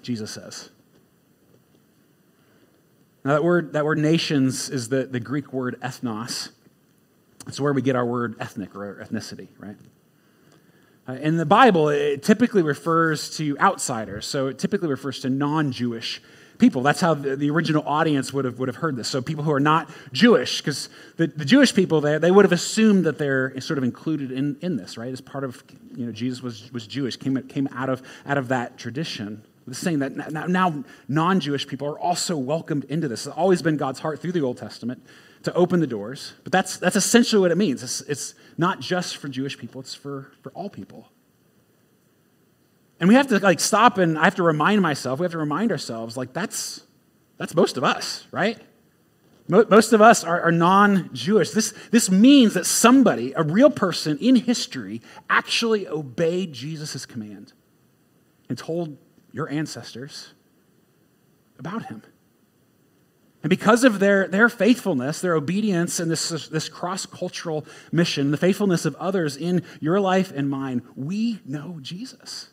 Jesus 0.00 0.30
says. 0.30 0.70
Now, 3.22 3.32
that 3.32 3.44
word, 3.44 3.74
that 3.74 3.84
word 3.84 3.98
nations 3.98 4.70
is 4.70 4.88
the, 4.88 5.04
the 5.04 5.20
Greek 5.20 5.52
word 5.52 5.78
ethnos. 5.82 6.52
It's 7.46 7.60
where 7.60 7.74
we 7.74 7.82
get 7.82 7.96
our 7.96 8.06
word 8.06 8.36
ethnic 8.40 8.74
or 8.74 9.04
ethnicity, 9.04 9.48
right? 9.58 9.76
Uh, 11.06 11.12
in 11.12 11.36
the 11.36 11.44
Bible, 11.44 11.90
it 11.90 12.22
typically 12.22 12.62
refers 12.62 13.36
to 13.36 13.58
outsiders, 13.58 14.24
so 14.24 14.46
it 14.46 14.58
typically 14.58 14.88
refers 14.88 15.20
to 15.20 15.28
non 15.28 15.70
Jewish 15.70 16.22
people. 16.58 16.82
That's 16.82 17.00
how 17.00 17.14
the, 17.14 17.36
the, 17.36 17.50
original 17.50 17.82
audience 17.86 18.32
would 18.32 18.44
have, 18.44 18.58
would 18.58 18.68
have 18.68 18.76
heard 18.76 18.96
this. 18.96 19.08
So 19.08 19.22
people 19.22 19.44
who 19.44 19.52
are 19.52 19.60
not 19.60 19.88
Jewish, 20.12 20.60
because 20.60 20.88
the, 21.16 21.28
the 21.28 21.44
Jewish 21.44 21.74
people 21.74 22.00
there, 22.00 22.18
they 22.18 22.30
would 22.30 22.44
have 22.44 22.52
assumed 22.52 23.04
that 23.04 23.18
they're 23.18 23.58
sort 23.60 23.78
of 23.78 23.84
included 23.84 24.32
in, 24.32 24.56
in 24.60 24.76
this, 24.76 24.98
right? 24.98 25.12
As 25.12 25.20
part 25.20 25.44
of, 25.44 25.62
you 25.94 26.06
know, 26.06 26.12
Jesus 26.12 26.42
was, 26.42 26.72
was 26.72 26.86
Jewish, 26.86 27.16
came, 27.16 27.40
came 27.48 27.68
out, 27.72 27.88
of, 27.88 28.02
out 28.26 28.38
of 28.38 28.48
that 28.48 28.76
tradition. 28.76 29.42
Saying 29.70 29.98
that 29.98 30.32
now, 30.32 30.46
now 30.46 30.84
non 31.08 31.40
Jewish 31.40 31.66
people 31.66 31.88
are 31.88 31.98
also 31.98 32.38
welcomed 32.38 32.84
into 32.84 33.06
this. 33.06 33.26
It's 33.26 33.36
always 33.36 33.60
been 33.60 33.76
God's 33.76 34.00
heart 34.00 34.18
through 34.18 34.32
the 34.32 34.40
Old 34.40 34.56
Testament 34.56 35.04
to 35.42 35.52
open 35.52 35.80
the 35.80 35.86
doors. 35.86 36.32
But 36.42 36.52
that's, 36.52 36.78
that's 36.78 36.96
essentially 36.96 37.40
what 37.40 37.50
it 37.50 37.58
means. 37.58 37.82
It's, 37.82 38.00
it's 38.02 38.34
not 38.56 38.80
just 38.80 39.18
for 39.18 39.28
Jewish 39.28 39.58
people, 39.58 39.82
it's 39.82 39.94
for, 39.94 40.32
for 40.42 40.52
all 40.52 40.70
people. 40.70 41.10
And 43.00 43.08
we 43.08 43.14
have 43.14 43.28
to 43.28 43.38
like 43.38 43.60
stop 43.60 43.98
and 43.98 44.18
I 44.18 44.24
have 44.24 44.34
to 44.36 44.42
remind 44.42 44.82
myself, 44.82 45.20
we 45.20 45.24
have 45.24 45.32
to 45.32 45.38
remind 45.38 45.70
ourselves, 45.70 46.16
like 46.16 46.32
that's 46.32 46.82
that's 47.36 47.54
most 47.54 47.76
of 47.76 47.84
us, 47.84 48.26
right? 48.32 48.58
Most 49.48 49.94
of 49.94 50.02
us 50.02 50.24
are, 50.24 50.42
are 50.42 50.52
non 50.52 51.08
Jewish. 51.14 51.52
This, 51.52 51.72
this 51.90 52.10
means 52.10 52.52
that 52.52 52.66
somebody, 52.66 53.32
a 53.32 53.42
real 53.42 53.70
person 53.70 54.18
in 54.18 54.36
history, 54.36 55.00
actually 55.30 55.88
obeyed 55.88 56.52
Jesus' 56.52 57.06
command 57.06 57.54
and 58.50 58.58
told 58.58 58.98
your 59.32 59.48
ancestors 59.48 60.34
about 61.58 61.86
him. 61.86 62.02
And 63.42 63.48
because 63.48 63.84
of 63.84 64.00
their, 64.00 64.28
their 64.28 64.50
faithfulness, 64.50 65.22
their 65.22 65.34
obedience, 65.34 65.98
and 65.98 66.10
this, 66.10 66.28
this 66.48 66.68
cross 66.68 67.06
cultural 67.06 67.64
mission, 67.90 68.32
the 68.32 68.36
faithfulness 68.36 68.84
of 68.84 68.96
others 68.96 69.36
in 69.36 69.62
your 69.80 69.98
life 69.98 70.30
and 70.34 70.50
mine, 70.50 70.82
we 70.94 71.40
know 71.46 71.78
Jesus. 71.80 72.50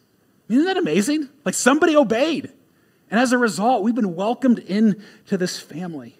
Isn't 0.49 0.65
that 0.65 0.77
amazing? 0.77 1.29
Like 1.43 1.55
somebody 1.55 1.95
obeyed. 1.95 2.51
And 3.09 3.19
as 3.19 3.31
a 3.31 3.37
result, 3.37 3.83
we've 3.83 3.95
been 3.95 4.15
welcomed 4.15 4.59
into 4.59 5.37
this 5.37 5.59
family. 5.59 6.17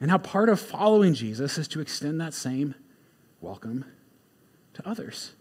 And 0.00 0.08
now 0.08 0.18
part 0.18 0.48
of 0.48 0.60
following 0.60 1.14
Jesus 1.14 1.56
is 1.56 1.68
to 1.68 1.80
extend 1.80 2.20
that 2.20 2.34
same 2.34 2.74
welcome 3.40 3.84
to 4.74 4.88
others, 4.88 5.32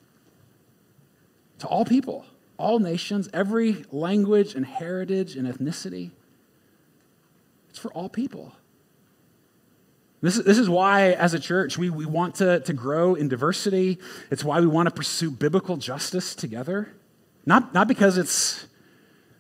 to 1.59 1.67
all 1.67 1.85
people 1.85 2.25
all 2.57 2.79
nations, 2.79 3.29
every 3.33 3.85
language 3.91 4.55
and 4.55 4.65
heritage 4.65 5.35
and 5.35 5.47
ethnicity. 5.47 6.11
It's 7.69 7.79
for 7.79 7.91
all 7.91 8.09
people. 8.09 8.53
This 10.23 10.37
is, 10.37 10.45
this 10.45 10.57
is 10.57 10.69
why, 10.69 11.11
as 11.11 11.33
a 11.33 11.39
church, 11.39 11.77
we, 11.77 11.89
we 11.89 12.05
want 12.05 12.35
to, 12.35 12.61
to 12.61 12.71
grow 12.71 13.13
in 13.13 13.27
diversity. 13.27 13.99
It's 14.31 14.41
why 14.41 14.61
we 14.61 14.67
want 14.67 14.87
to 14.87 14.95
pursue 14.95 15.29
biblical 15.29 15.75
justice 15.75 16.33
together. 16.33 16.93
Not, 17.45 17.73
not 17.73 17.89
because 17.89 18.17
it's, 18.17 18.65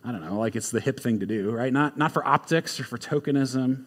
I 0.03 0.11
don't 0.11 0.21
know, 0.21 0.37
like 0.37 0.57
it's 0.57 0.71
the 0.71 0.81
hip 0.81 0.99
thing 0.99 1.21
to 1.21 1.25
do, 1.25 1.51
right? 1.51 1.71
Not, 1.71 1.97
not 1.97 2.11
for 2.11 2.27
optics 2.27 2.81
or 2.81 2.83
for 2.83 2.97
tokenism. 2.97 3.85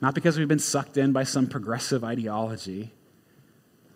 Not 0.00 0.16
because 0.16 0.36
we've 0.36 0.48
been 0.48 0.58
sucked 0.58 0.96
in 0.96 1.12
by 1.12 1.22
some 1.22 1.46
progressive 1.46 2.02
ideology. 2.02 2.92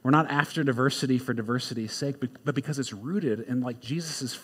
We're 0.04 0.12
not 0.12 0.30
after 0.30 0.62
diversity 0.62 1.18
for 1.18 1.34
diversity's 1.34 1.92
sake, 1.92 2.16
but 2.44 2.54
because 2.54 2.78
it's 2.78 2.92
rooted 2.92 3.40
in 3.40 3.60
like 3.60 3.80
Jesus' 3.80 4.38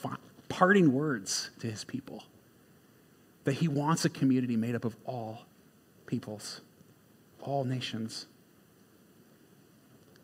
parting 0.49 0.93
words 0.93 1.51
to 1.61 1.71
his 1.71 1.85
people. 1.85 2.25
That 3.45 3.53
he 3.53 3.69
wants 3.69 4.05
a 4.05 4.11
community 4.11 4.57
made 4.57 4.75
up 4.75 4.85
of 4.85 4.97
all 5.05 5.43
peoples, 6.07 6.63
all 7.43 7.65
nations. 7.65 8.27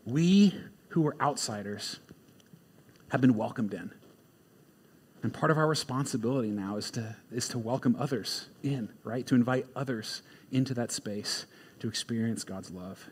We 0.04 0.54
who 0.90 1.06
are 1.06 1.16
outsiders 1.20 2.00
have 3.08 3.20
been 3.20 3.36
welcomed 3.36 3.74
in. 3.74 3.92
And 5.22 5.32
part 5.32 5.50
of 5.50 5.58
our 5.58 5.66
responsibility 5.66 6.50
now 6.50 6.76
is 6.76 6.90
to, 6.92 7.16
is 7.32 7.48
to 7.48 7.58
welcome 7.58 7.96
others 7.98 8.48
in, 8.62 8.90
right? 9.02 9.26
To 9.26 9.34
invite 9.34 9.66
others 9.74 10.22
into 10.52 10.74
that 10.74 10.92
space 10.92 11.46
to 11.80 11.88
experience 11.88 12.44
God's 12.44 12.70
love. 12.70 13.08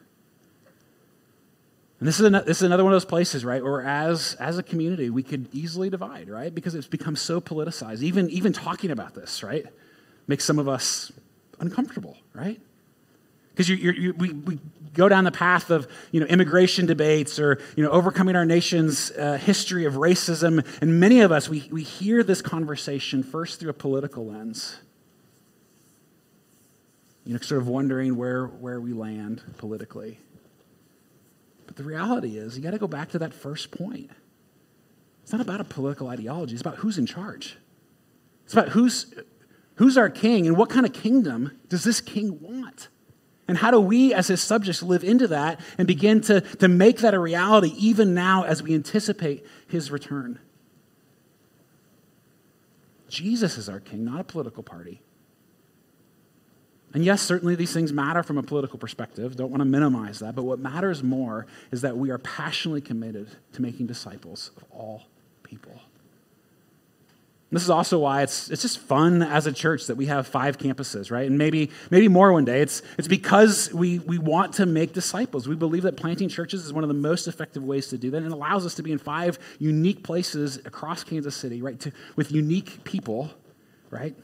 And 1.99 2.09
this 2.09 2.21
is, 2.21 2.27
another, 2.27 2.45
this 2.45 2.59
is 2.59 2.63
another 2.65 2.85
one 2.85 2.93
of 2.93 2.97
those 2.97 3.05
places, 3.05 3.45
right, 3.45 3.63
where 3.63 3.83
as, 3.83 4.35
as 4.35 4.59
a 4.59 4.63
community 4.63 5.11
we 5.11 5.23
could 5.23 5.49
easily 5.53 5.91
divide, 5.91 6.29
right? 6.29 6.55
Because 6.55 6.75
it's 6.75 6.87
become 6.87 7.17
so 7.17 7.41
politicized. 7.41 8.03
Even, 8.03 8.29
even 8.31 8.53
talking 8.53 8.91
about 8.91 9.15
this, 9.15 9.43
right, 9.43 9.65
makes 10.27 10.45
some 10.45 10.59
of 10.59 10.69
us 10.69 11.13
uncomfortable, 11.61 12.17
right? 12.35 12.61
Because 13.55 13.69
you, 13.69 13.77
you, 13.77 14.15
we, 14.15 14.33
we 14.33 14.59
go 14.95 15.09
down 15.09 15.25
the 15.25 15.33
path 15.33 15.71
of 15.71 15.87
you 16.11 16.21
know, 16.21 16.27
immigration 16.27 16.87
debates 16.87 17.39
or 17.39 17.61
you 17.77 17.85
know, 17.85 17.91
overcoming 17.91 18.35
our 18.37 18.45
nation's 18.45 19.13
uh, 19.13 19.39
history 19.39 19.85
of 19.85 19.95
racism. 19.95 20.67
And 20.81 20.99
many 20.99 21.21
of 21.21 21.31
us, 21.31 21.49
we, 21.49 21.69
we 21.71 21.85
hear 21.85 22.23
this 22.25 22.43
conversation 22.43 23.23
first 23.23 23.61
through 23.61 23.71
a 23.71 23.75
political 23.75 24.27
lens. 24.27 24.81
you 27.25 27.33
know, 27.33 27.41
sort 27.41 27.61
of 27.61 27.69
wondering 27.69 28.17
where, 28.17 28.47
where 28.47 28.81
we 28.81 28.93
land 28.93 29.43
politically. 29.57 30.19
But 31.67 31.77
the 31.77 31.85
reality 31.85 32.37
is, 32.37 32.57
you 32.57 32.63
got 32.63 32.73
to 32.73 32.79
go 32.79 32.87
back 32.87 33.11
to 33.11 33.19
that 33.21 33.33
first 33.33 33.71
point. 33.71 34.11
It's 35.23 35.33
not 35.33 35.41
about 35.41 35.61
a 35.61 35.65
political 35.65 36.09
ideology, 36.09 36.53
it's 36.53 36.61
about 36.61 36.77
who's 36.77 36.99
in 36.99 37.07
charge. 37.07 37.57
It's 38.45 38.53
about 38.53 38.69
who's, 38.71 39.15
who's 39.77 39.97
our 39.97 40.11
king 40.11 40.47
and 40.47 40.57
what 40.57 40.69
kind 40.69 40.85
of 40.85 40.93
kingdom 40.93 41.59
does 41.71 41.83
this 41.83 42.03
king 42.03 42.41
want? 42.41 42.89
And 43.47 43.59
how 43.59 43.71
do 43.71 43.79
we, 43.79 44.15
as 44.15 44.29
his 44.29 44.41
subjects, 44.41 44.83
live 44.83 45.05
into 45.05 45.29
that 45.29 45.61
and 45.77 45.87
begin 45.87 46.21
to, 46.23 46.41
to 46.41 46.69
make 46.69 46.99
that 46.99 47.13
a 47.13 47.19
reality 47.19 47.75
even 47.77 48.15
now 48.15 48.45
as 48.45 48.63
we 48.63 48.75
anticipate 48.75 49.45
his 49.69 49.91
return? 49.91 50.39
Jesus 53.09 53.59
is 53.59 53.69
our 53.69 53.81
king, 53.81 54.05
not 54.05 54.21
a 54.21 54.25
political 54.25 54.63
party. 54.63 55.03
And 56.95 57.05
yes, 57.05 57.21
certainly 57.21 57.57
these 57.57 57.73
things 57.73 57.93
matter 57.93 58.23
from 58.23 58.39
a 58.39 58.43
political 58.43 58.79
perspective. 58.79 59.37
Don't 59.37 59.51
want 59.51 59.61
to 59.61 59.67
minimize 59.67 60.21
that. 60.21 60.37
But 60.37 60.45
what 60.45 60.61
matters 60.61 61.03
more 61.03 61.47
is 61.73 61.81
that 61.83 61.97
we 61.97 62.11
are 62.11 62.19
passionately 62.19 62.81
committed 62.81 63.29
to 63.53 63.63
making 63.63 63.87
disciples 63.87 64.53
of 64.57 64.65
all 64.71 65.03
people. 65.43 65.81
This 67.53 67.63
is 67.63 67.71
also 67.71 68.01
why 68.01 68.23
it's, 68.23 68.51
it's 68.51 68.63
just 68.63 68.79
fun 68.79 69.23
as 69.23 69.47
a 69.47 69.53
church 69.53 69.87
that 69.87 69.95
we 69.97 70.07
have 70.07 70.27
five 70.27 70.59
campuses, 70.59 71.13
right? 71.13 71.27
And 71.27 71.39
maybe, 71.39 71.71
maybe 71.91 72.09
more 72.09 72.33
one 72.33 72.45
day. 72.45 72.61
It's, 72.61 72.83
it's 72.99 73.07
because 73.07 73.73
we, 73.73 74.01
we 74.01 74.19
want 74.19 74.55
to 74.55 74.67
make 74.67 74.93
disciples. 74.93 75.47
We 75.47 75.55
believe 75.55 75.85
that 75.85 75.97
planting 75.97 76.29
churches 76.29 76.65
is 76.65 76.73
one 76.73 76.83
of 76.83 76.89
the 76.89 76.95
most 76.95 77.29
effective 77.29 77.63
ways 77.63 77.87
to 77.89 77.99
do 77.99 78.11
that. 78.11 78.17
And 78.17 78.27
it 78.27 78.33
allows 78.33 78.67
us 78.67 78.75
to 78.77 78.83
be 78.83 78.91
in 78.91 78.99
five 78.99 79.39
unique 79.61 80.03
places 80.03 80.57
across 80.65 81.05
Kansas 81.05 81.37
City, 81.37 81.63
right? 81.63 81.79
To, 81.81 81.93
with 82.17 82.33
unique 82.33 82.83
people, 82.83 83.31
right? 83.91 84.17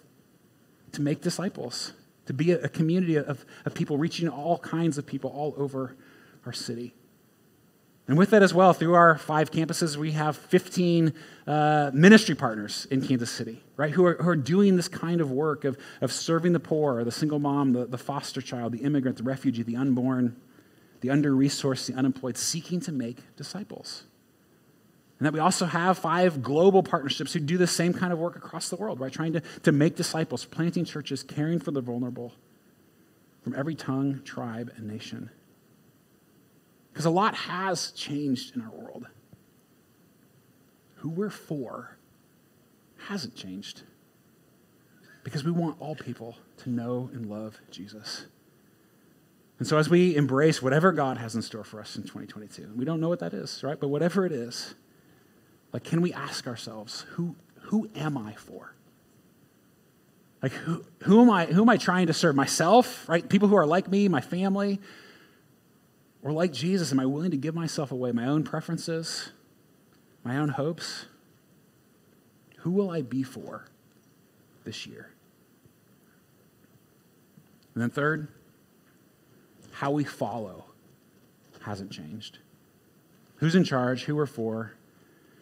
To 0.93 1.03
make 1.03 1.21
disciples, 1.21 1.93
to 2.27 2.33
be 2.33 2.51
a, 2.51 2.63
a 2.63 2.69
community 2.69 3.17
of, 3.17 3.45
of 3.65 3.75
people 3.75 3.97
reaching 3.97 4.29
all 4.29 4.59
kinds 4.59 4.99
of 4.99 5.07
people 5.07 5.31
all 5.31 5.55
over 5.57 5.95
our 6.47 6.53
city. 6.53 6.95
And 8.09 8.19
with 8.19 8.31
that 8.31 8.43
as 8.43 8.53
well, 8.53 8.73
through 8.73 8.95
our 8.95 9.17
five 9.19 9.53
campuses, 9.53 9.97
we 9.97 10.13
have 10.13 10.37
15 10.37 11.13
uh, 11.47 11.91
ministry 11.95 12.35
partners 12.35 12.87
in 12.91 13.07
Kansas 13.07 13.31
City, 13.31 13.63
right, 13.77 13.93
who 13.93 14.05
are, 14.05 14.15
who 14.15 14.29
are 14.29 14.37
doing 14.37 14.77
this 14.77 14.89
kind 14.89 15.21
of 15.21 15.31
work 15.31 15.65
of, 15.65 15.79
of 16.01 16.11
serving 16.11 16.53
the 16.53 16.61
poor, 16.61 17.05
the 17.05 17.13
single 17.13 17.39
mom, 17.39 17.73
the, 17.73 17.87
the 17.87 17.99
foster 17.99 18.41
child, 18.41 18.73
the 18.73 18.79
immigrant, 18.79 19.19
the 19.19 19.23
refugee, 19.23 19.63
the 19.63 19.77
unborn, 19.77 20.35
the 21.03 21.11
under 21.11 21.33
resourced, 21.33 21.87
the 21.87 21.95
unemployed, 21.95 22.37
seeking 22.37 22.81
to 22.81 22.93
make 22.93 23.19
disciples. 23.37 24.05
And 25.21 25.27
that 25.27 25.33
we 25.33 25.39
also 25.39 25.67
have 25.67 25.99
five 25.99 26.43
global 26.43 26.83
partnerships 26.83 27.35
who 27.35 27.41
do 27.41 27.59
the 27.59 27.67
same 27.67 27.93
kind 27.93 28.13
of 28.13 28.19
work 28.19 28.37
across 28.37 28.71
the 28.71 28.77
world, 28.77 29.01
right? 29.01 29.13
Trying 29.13 29.35
to, 29.35 29.43
to 29.63 29.71
make 29.71 29.95
disciples, 29.95 30.47
planting 30.47 30.85
churches, 30.85 31.23
caring 31.23 31.61
for 31.61 31.71
the 31.71 31.83
vulnerable 31.83 32.33
from 33.43 33.55
every 33.55 33.75
tongue, 33.75 34.23
tribe, 34.25 34.73
and 34.77 34.89
nation. 34.89 35.31
Because 36.93 37.05
a 37.05 37.11
lot 37.11 37.35
has 37.35 37.93
changed 37.93 38.57
in 38.57 38.63
our 38.63 38.71
world. 38.71 39.07
Who 40.97 41.09
we're 41.09 41.31
for 41.31 41.97
hasn't 43.09 43.35
changed. 43.35 43.83
Because 45.25 45.45
we 45.45 45.51
want 45.51 45.77
all 45.81 45.95
people 45.95 46.37
to 46.59 46.71
know 46.71 47.11
and 47.13 47.27
love 47.27 47.59
Jesus. 47.71 48.27
And 49.59 49.69
so, 49.69 49.77
as 49.77 49.91
we 49.91 50.17
embrace 50.17 50.63
whatever 50.63 50.91
God 50.91 51.19
has 51.19 51.35
in 51.35 51.43
store 51.43 51.65
for 51.65 51.81
us 51.81 51.97
in 51.97 52.03
2022, 52.03 52.73
we 52.77 52.87
don't 52.87 52.99
know 52.99 53.11
what 53.11 53.21
that 53.21 53.35
is, 53.35 53.63
right? 53.63 53.79
But 53.79 53.89
whatever 53.89 54.25
it 54.25 54.33
is, 54.33 54.75
like, 55.73 55.85
can 55.85 56.01
we 56.01 56.15
ask 56.15 56.47
ourselves, 56.47 57.05
who, 57.11 57.37
who 57.65 57.91
am 57.95 58.17
I 58.17 58.33
for? 58.33 58.75
Like, 60.43 60.53
who, 60.53 60.85
who, 61.03 61.21
am 61.21 61.31
I, 61.31 61.45
who 61.45 61.61
am 61.61 61.69
I 61.69 61.77
trying 61.77 62.07
to 62.07 62.15
serve? 62.15 62.35
Myself, 62.35 63.07
right? 63.07 63.29
People 63.29 63.49
who 63.49 63.57
are 63.57 63.67
like 63.67 63.91
me, 63.91 64.09
my 64.09 64.23
family, 64.23 64.81
or 66.23 66.33
like 66.33 66.53
Jesus, 66.53 66.93
am 66.93 67.01
I 67.01 67.07
willing 67.07 67.31
to 67.31 67.37
give 67.37 67.55
myself 67.55 67.93
away, 67.93 68.13
my 68.13 68.27
own 68.27 68.45
preferences, 68.45 69.33
my 70.23 70.37
own 70.37 70.51
hopes? 70.51 71.07
Who 72.59 72.71
will 72.71 72.91
I 72.91 73.03
be 73.03 73.23
for 73.23 73.67
this 74.65 74.87
year? 74.87 75.11
And 77.75 77.83
then, 77.83 77.91
third, 77.91 78.29
how 79.73 79.91
we 79.93 80.05
follow 80.05 80.67
hasn't 81.63 81.91
changed. 81.91 82.39
Who's 83.37 83.55
in 83.55 83.65
charge, 83.65 84.05
who 84.05 84.17
we're 84.17 84.27
for, 84.27 84.75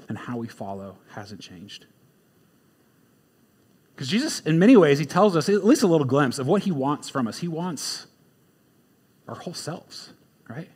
and 0.08 0.16
how 0.16 0.36
we 0.36 0.46
follow 0.46 0.98
hasn't 1.10 1.40
changed. 1.40 1.86
Because 3.94 4.08
Jesus, 4.08 4.38
in 4.40 4.60
many 4.60 4.76
ways, 4.76 5.00
he 5.00 5.06
tells 5.06 5.34
us 5.34 5.48
at 5.48 5.64
least 5.64 5.82
a 5.82 5.88
little 5.88 6.06
glimpse 6.06 6.38
of 6.38 6.46
what 6.46 6.62
he 6.62 6.70
wants 6.70 7.08
from 7.08 7.26
us. 7.26 7.38
He 7.38 7.48
wants 7.48 8.06
our 9.26 9.34
whole 9.34 9.54
selves 9.54 10.12
right? 10.48 10.68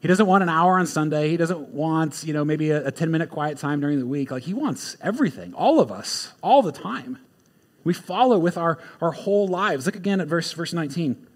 He 0.00 0.08
doesn't 0.08 0.26
want 0.26 0.42
an 0.42 0.48
hour 0.48 0.78
on 0.78 0.86
Sunday. 0.86 1.28
He 1.28 1.36
doesn't 1.36 1.68
want, 1.68 2.24
you 2.24 2.32
know, 2.32 2.44
maybe 2.44 2.70
a, 2.70 2.88
a 2.88 2.90
10 2.90 3.10
minute 3.10 3.30
quiet 3.30 3.58
time 3.58 3.80
during 3.80 4.00
the 4.00 4.06
week. 4.06 4.32
Like, 4.32 4.42
he 4.42 4.52
wants 4.52 4.96
everything, 5.00 5.54
all 5.54 5.78
of 5.78 5.92
us, 5.92 6.32
all 6.42 6.60
the 6.60 6.72
time. 6.72 7.18
We 7.84 7.94
follow 7.94 8.36
with 8.38 8.56
our, 8.58 8.78
our 9.00 9.12
whole 9.12 9.46
lives. 9.46 9.86
Look 9.86 9.94
again 9.94 10.20
at 10.20 10.26
verse, 10.26 10.52
verse 10.52 10.72
19. 10.72 11.26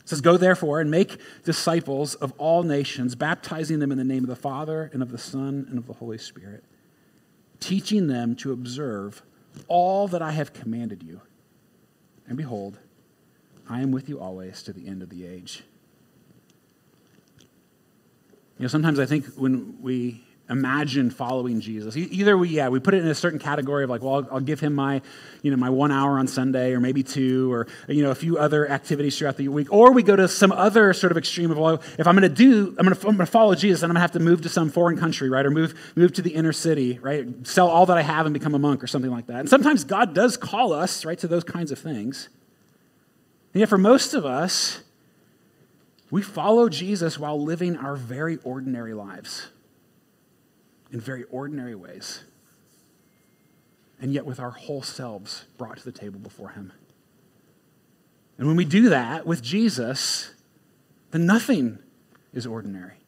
It 0.00 0.08
says, 0.08 0.22
Go 0.22 0.38
therefore 0.38 0.80
and 0.80 0.90
make 0.90 1.18
disciples 1.44 2.14
of 2.14 2.32
all 2.38 2.62
nations, 2.62 3.14
baptizing 3.14 3.80
them 3.80 3.92
in 3.92 3.98
the 3.98 4.04
name 4.04 4.24
of 4.24 4.30
the 4.30 4.36
Father 4.36 4.90
and 4.94 5.02
of 5.02 5.10
the 5.10 5.18
Son 5.18 5.66
and 5.68 5.78
of 5.78 5.86
the 5.86 5.94
Holy 5.94 6.18
Spirit, 6.18 6.64
teaching 7.60 8.06
them 8.06 8.34
to 8.36 8.52
observe 8.52 9.22
all 9.68 10.08
that 10.08 10.22
I 10.22 10.32
have 10.32 10.54
commanded 10.54 11.02
you. 11.02 11.20
And 12.26 12.38
behold, 12.38 12.78
I 13.68 13.80
am 13.80 13.92
with 13.92 14.08
you 14.08 14.20
always 14.20 14.62
to 14.62 14.72
the 14.72 14.86
end 14.86 15.02
of 15.02 15.10
the 15.10 15.26
age. 15.26 15.64
You 18.58 18.62
know, 18.62 18.68
sometimes 18.68 19.00
I 19.00 19.06
think 19.06 19.26
when 19.34 19.82
we 19.82 20.24
imagine 20.48 21.10
following 21.10 21.60
Jesus, 21.60 21.96
either 21.96 22.36
we, 22.36 22.50
yeah, 22.50 22.68
we 22.68 22.78
put 22.78 22.94
it 22.94 23.02
in 23.02 23.08
a 23.08 23.14
certain 23.14 23.38
category 23.38 23.82
of 23.82 23.90
like, 23.90 24.02
well, 24.02 24.16
I'll, 24.16 24.28
I'll, 24.32 24.40
give 24.40 24.60
him 24.60 24.74
my, 24.74 25.00
you 25.42 25.50
know, 25.50 25.56
my 25.56 25.70
one 25.70 25.90
hour 25.90 26.18
on 26.18 26.28
Sunday 26.28 26.72
or 26.72 26.80
maybe 26.80 27.02
two 27.02 27.50
or, 27.52 27.66
you 27.88 28.02
know, 28.02 28.10
a 28.10 28.14
few 28.14 28.36
other 28.36 28.68
activities 28.70 29.18
throughout 29.18 29.38
the 29.38 29.48
week. 29.48 29.72
Or 29.72 29.92
we 29.92 30.02
go 30.02 30.14
to 30.14 30.28
some 30.28 30.52
other 30.52 30.92
sort 30.92 31.10
of 31.12 31.18
extreme 31.18 31.50
of, 31.50 31.58
well, 31.58 31.82
if 31.98 32.06
I'm 32.06 32.14
going 32.14 32.22
to 32.22 32.28
do, 32.28 32.76
I'm 32.78 32.86
going 32.86 32.94
to, 32.94 33.08
I'm 33.08 33.16
going 33.16 33.26
to 33.26 33.26
follow 33.26 33.54
Jesus, 33.54 33.80
then 33.80 33.90
I'm 33.90 33.94
going 33.94 34.00
to 34.00 34.02
have 34.02 34.12
to 34.12 34.20
move 34.20 34.42
to 34.42 34.48
some 34.48 34.70
foreign 34.70 34.98
country, 34.98 35.30
right? 35.30 35.46
Or 35.46 35.50
move, 35.50 35.74
move 35.96 36.12
to 36.14 36.22
the 36.22 36.34
inner 36.34 36.52
city, 36.52 36.98
right? 37.00 37.26
Sell 37.46 37.68
all 37.68 37.86
that 37.86 37.96
I 37.96 38.02
have 38.02 38.26
and 38.26 38.34
become 38.34 38.54
a 38.54 38.58
monk 38.58 38.84
or 38.84 38.86
something 38.86 39.10
like 39.10 39.26
that. 39.26 39.40
And 39.40 39.48
sometimes 39.48 39.84
God 39.84 40.14
does 40.14 40.36
call 40.36 40.72
us, 40.72 41.04
right, 41.04 41.18
to 41.20 41.26
those 41.26 41.44
kinds 41.44 41.72
of 41.72 41.78
things. 41.78 42.28
And 43.54 43.60
yet 43.60 43.68
for 43.68 43.78
most 43.78 44.14
of 44.14 44.26
us, 44.26 44.83
we 46.14 46.22
follow 46.22 46.68
Jesus 46.68 47.18
while 47.18 47.42
living 47.42 47.76
our 47.76 47.96
very 47.96 48.38
ordinary 48.44 48.94
lives 48.94 49.48
in 50.92 51.00
very 51.00 51.24
ordinary 51.24 51.74
ways, 51.74 52.22
and 54.00 54.12
yet 54.12 54.24
with 54.24 54.38
our 54.38 54.52
whole 54.52 54.80
selves 54.80 55.46
brought 55.58 55.76
to 55.78 55.84
the 55.84 55.90
table 55.90 56.20
before 56.20 56.50
Him. 56.50 56.72
And 58.38 58.46
when 58.46 58.54
we 58.54 58.64
do 58.64 58.90
that 58.90 59.26
with 59.26 59.42
Jesus, 59.42 60.32
then 61.10 61.26
nothing 61.26 61.80
is 62.32 62.46
ordinary. 62.46 62.98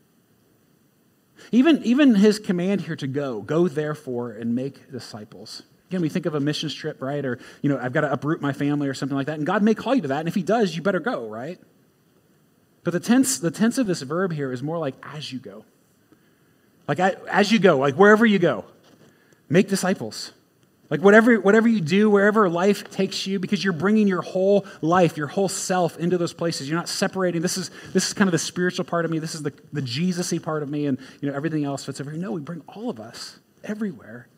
Even, 1.53 1.85
even 1.85 2.17
his 2.17 2.41
command 2.41 2.81
here 2.81 2.97
to 2.97 3.07
go, 3.07 3.41
go 3.41 3.69
therefore 3.69 4.33
and 4.33 4.53
make 4.57 4.91
disciples. 4.91 5.63
Again, 5.91 6.01
we 6.01 6.09
think 6.09 6.27
of 6.27 6.35
a 6.35 6.41
mission 6.41 6.71
trip, 6.71 7.01
right? 7.01 7.25
Or, 7.25 7.39
you 7.63 7.71
know, 7.71 7.79
I've 7.79 7.93
got 7.93 8.01
to 8.01 8.13
uproot 8.13 8.41
my 8.41 8.53
family 8.53 8.89
or 8.89 8.95
something 8.95 9.17
like 9.17 9.27
that. 9.29 9.39
And 9.39 9.47
God 9.47 9.63
may 9.63 9.75
call 9.75 9.95
you 9.95 10.03
to 10.03 10.09
that. 10.09 10.19
And 10.19 10.29
if 10.29 10.35
he 10.35 10.43
does, 10.43 10.75
you 10.75 10.83
better 10.83 10.99
go, 10.99 11.29
right? 11.29 11.61
But 12.87 12.93
the 12.93 13.01
tense, 13.01 13.41
the 13.41 13.51
tense 13.51 13.79
of 13.79 13.89
this 13.89 14.01
verb 14.03 14.33
here 14.33 14.53
is 14.53 14.63
more 14.63 14.79
like 14.79 14.95
as 15.03 15.33
you 15.33 15.41
go. 15.41 15.65
Like 16.87 17.01
as 17.01 17.51
you 17.51 17.59
go, 17.59 17.79
like 17.79 17.97
wherever 17.97 18.25
you 18.25 18.39
go, 18.39 18.65
make 19.49 19.67
disciples. 19.67 20.31
Like 20.89 21.01
whatever, 21.01 21.41
whatever 21.41 21.67
you 21.67 21.81
do, 21.81 22.09
wherever 22.09 22.49
life 22.49 22.89
takes 22.89 23.27
you, 23.27 23.41
because 23.41 23.65
you're 23.65 23.73
bringing 23.73 24.07
your 24.07 24.23
whole 24.23 24.67
life, 24.83 25.17
your 25.17 25.27
whole 25.27 25.49
self 25.49 25.99
into 25.99 26.17
those 26.17 26.33
places. 26.33 26.69
You're 26.69 26.79
not 26.79 26.89
separating. 26.89 27.43
This 27.43 27.57
is, 27.57 27.73
this 27.93 28.07
is 28.07 28.13
kind 28.13 28.29
of 28.29 28.33
the 28.33 28.39
spiritual 28.39 28.85
part 28.85 29.05
of 29.05 29.11
me. 29.11 29.19
This 29.19 29.35
is 29.35 29.43
the, 29.43 29.53
the 29.73 29.83
Jesus-y 29.83 30.39
part 30.39 30.63
of 30.63 30.69
me, 30.71 30.87
and 30.87 30.97
you 31.21 31.29
know, 31.29 31.35
everything 31.35 31.65
else 31.65 31.85
fits 31.85 32.01
over 32.01 32.13
here. 32.13 32.21
No, 32.21 32.31
we 32.31 32.41
bring 32.41 32.63
all 32.69 32.89
of 32.89 33.01
us 33.01 33.41
everywhere. 33.65 34.29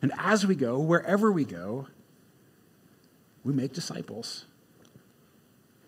And 0.00 0.12
as 0.16 0.46
we 0.46 0.54
go, 0.54 0.78
wherever 0.78 1.32
we 1.32 1.44
go, 1.44 1.88
we 3.42 3.52
make 3.52 3.72
disciples. 3.72 4.44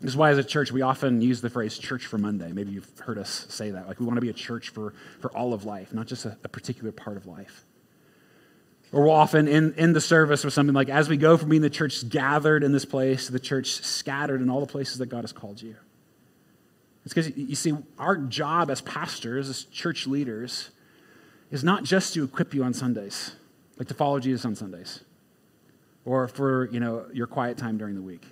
This 0.01 0.11
is 0.11 0.17
why, 0.17 0.31
as 0.31 0.39
a 0.39 0.45
church, 0.45 0.71
we 0.71 0.83
often 0.83 1.21
use 1.21 1.41
the 1.41 1.51
phrase 1.51 1.77
church 1.77 2.07
for 2.07 2.19
Monday. 2.19 2.53
Maybe 2.53 2.71
you've 2.71 2.99
heard 3.01 3.19
us 3.19 3.47
say 3.49 3.71
that. 3.71 3.89
Like, 3.89 3.99
we 3.99 4.07
want 4.07 4.17
to 4.17 4.21
be 4.21 4.31
a 4.31 4.35
church 4.35 4.69
for, 4.69 4.95
for 5.21 5.37
all 5.37 5.53
of 5.53 5.65
life, 5.65 5.93
not 5.93 6.07
just 6.07 6.25
a, 6.25 6.39
a 6.45 6.49
particular 6.49 6.93
part 6.93 7.17
of 7.17 7.27
life. 7.27 7.65
Or 8.93 9.03
we'll 9.03 9.13
often 9.13 9.49
end, 9.49 9.75
end 9.77 9.97
the 9.97 10.01
service 10.01 10.45
with 10.45 10.55
something 10.55 10.75
like, 10.75 10.89
as 10.89 11.09
we 11.09 11.17
go 11.17 11.37
from 11.37 11.49
being 11.49 11.63
the 11.63 11.69
church 11.69 12.09
gathered 12.09 12.63
in 12.63 12.73
this 12.73 12.85
place 12.85 13.27
to 13.27 13.33
the 13.33 13.41
church 13.41 13.83
scattered 13.83 14.41
in 14.41 14.49
all 14.49 14.61
the 14.61 14.67
places 14.67 14.99
that 14.99 15.07
God 15.07 15.23
has 15.23 15.33
called 15.33 15.61
you. 15.61 15.75
It's 17.05 17.13
because, 17.13 17.37
you 17.37 17.57
see, 17.57 17.75
our 17.99 18.17
job 18.17 18.71
as 18.71 18.81
pastors, 18.81 19.49
as 19.49 19.65
church 19.65 20.07
leaders, 20.07 20.71
is 21.51 21.65
not 21.65 21.83
just 21.83 22.15
to 22.15 22.25
equip 22.25 22.55
you 22.55 22.63
on 22.63 22.73
Sundays, 22.73 23.33
like 23.79 23.89
to 23.89 23.95
follow 23.95 24.21
Jesus 24.21 24.45
on 24.45 24.55
Sundays, 24.55 25.01
or 26.05 26.29
for, 26.29 26.71
you 26.71 26.81
know, 26.81 27.07
your 27.13 27.27
quiet 27.27 27.57
time 27.59 27.79
during 27.79 27.95
the 27.95 28.03
week. 28.03 28.27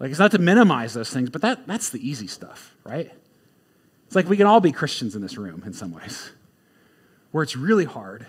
Like, 0.00 0.10
it's 0.10 0.18
not 0.18 0.30
to 0.32 0.38
minimize 0.38 0.94
those 0.94 1.10
things, 1.10 1.30
but 1.30 1.42
that, 1.42 1.66
that's 1.66 1.90
the 1.90 2.08
easy 2.08 2.28
stuff, 2.28 2.74
right? 2.84 3.10
It's 4.06 4.16
like 4.16 4.28
we 4.28 4.36
can 4.36 4.46
all 4.46 4.60
be 4.60 4.72
Christians 4.72 5.14
in 5.14 5.22
this 5.22 5.36
room 5.36 5.62
in 5.66 5.72
some 5.72 5.92
ways. 5.92 6.30
Where 7.30 7.42
it's 7.42 7.56
really 7.56 7.84
hard 7.84 8.26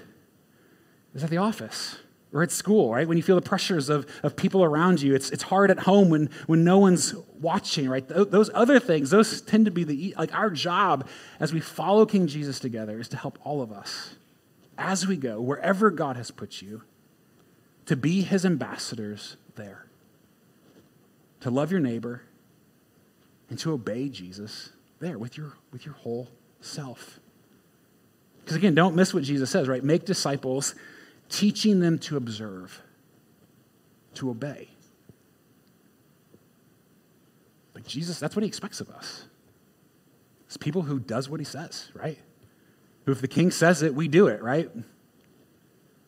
is 1.14 1.24
at 1.24 1.30
the 1.30 1.38
office 1.38 1.98
or 2.34 2.44
at 2.44 2.52
school, 2.52 2.92
right? 2.94 3.08
When 3.08 3.18
you 3.18 3.24
feel 3.24 3.36
the 3.36 3.42
pressures 3.42 3.90
of, 3.90 4.06
of 4.22 4.36
people 4.36 4.64
around 4.64 5.02
you. 5.02 5.16
It's, 5.16 5.32
it's 5.32 5.44
hard 5.44 5.72
at 5.72 5.80
home 5.80 6.10
when, 6.10 6.30
when 6.48 6.64
no 6.64 6.78
one's 6.78 7.16
watching, 7.40 7.90
right? 7.90 8.08
Th- 8.08 8.28
those 8.30 8.52
other 8.54 8.80
things, 8.80 9.10
those 9.10 9.42
tend 9.42 9.66
to 9.66 9.72
be 9.72 9.84
the, 9.84 10.16
like 10.18 10.34
our 10.34 10.50
job 10.50 11.08
as 11.40 11.54
we 11.54 11.60
follow 11.60 12.06
King 12.06 12.28
Jesus 12.28 12.60
together 12.60 13.00
is 13.00 13.08
to 13.10 13.18
help 13.18 13.40
all 13.44 13.62
of 13.62 13.72
us 13.72 14.16
as 14.78 15.08
we 15.08 15.18
go, 15.18 15.42
wherever 15.42 15.92
God 15.92 16.16
has 16.16 16.32
put 16.32 16.62
you, 16.62 16.84
to 17.86 17.96
be 17.96 18.22
his 18.22 18.46
ambassadors 18.46 19.36
there. 19.56 19.86
To 21.42 21.50
love 21.50 21.72
your 21.72 21.80
neighbor 21.80 22.24
and 23.50 23.58
to 23.60 23.72
obey 23.72 24.10
Jesus 24.10 24.70
there 25.00 25.18
with 25.18 25.38
your, 25.38 25.54
with 25.72 25.86
your 25.86 25.96
whole 25.96 26.30
self. 26.62 27.20
Because 28.42 28.58
again, 28.58 28.76
don't 28.76 28.96
miss 28.96 29.14
what 29.14 29.24
Jesus 29.24 29.50
says, 29.50 29.68
right? 29.68 29.84
Make 29.84 30.06
disciples 30.06 30.76
teaching 31.30 31.80
them 31.80 32.00
to 32.00 32.18
observe, 32.18 32.82
to 34.16 34.30
obey. 34.30 34.70
Like 37.76 37.86
Jesus, 37.86 38.20
that's 38.20 38.36
what 38.36 38.44
he 38.44 38.48
expects 38.48 38.82
of 38.82 38.90
us. 38.90 39.26
It's 40.48 40.58
people 40.58 40.82
who 40.82 41.00
does 41.00 41.30
what 41.30 41.40
he 41.40 41.46
says, 41.46 41.90
right? 41.94 42.18
Who 43.06 43.12
if 43.12 43.22
the 43.22 43.28
king 43.28 43.52
says 43.52 43.84
it, 43.84 43.94
we 43.94 44.08
do 44.08 44.28
it, 44.28 44.42
right? 44.42 44.70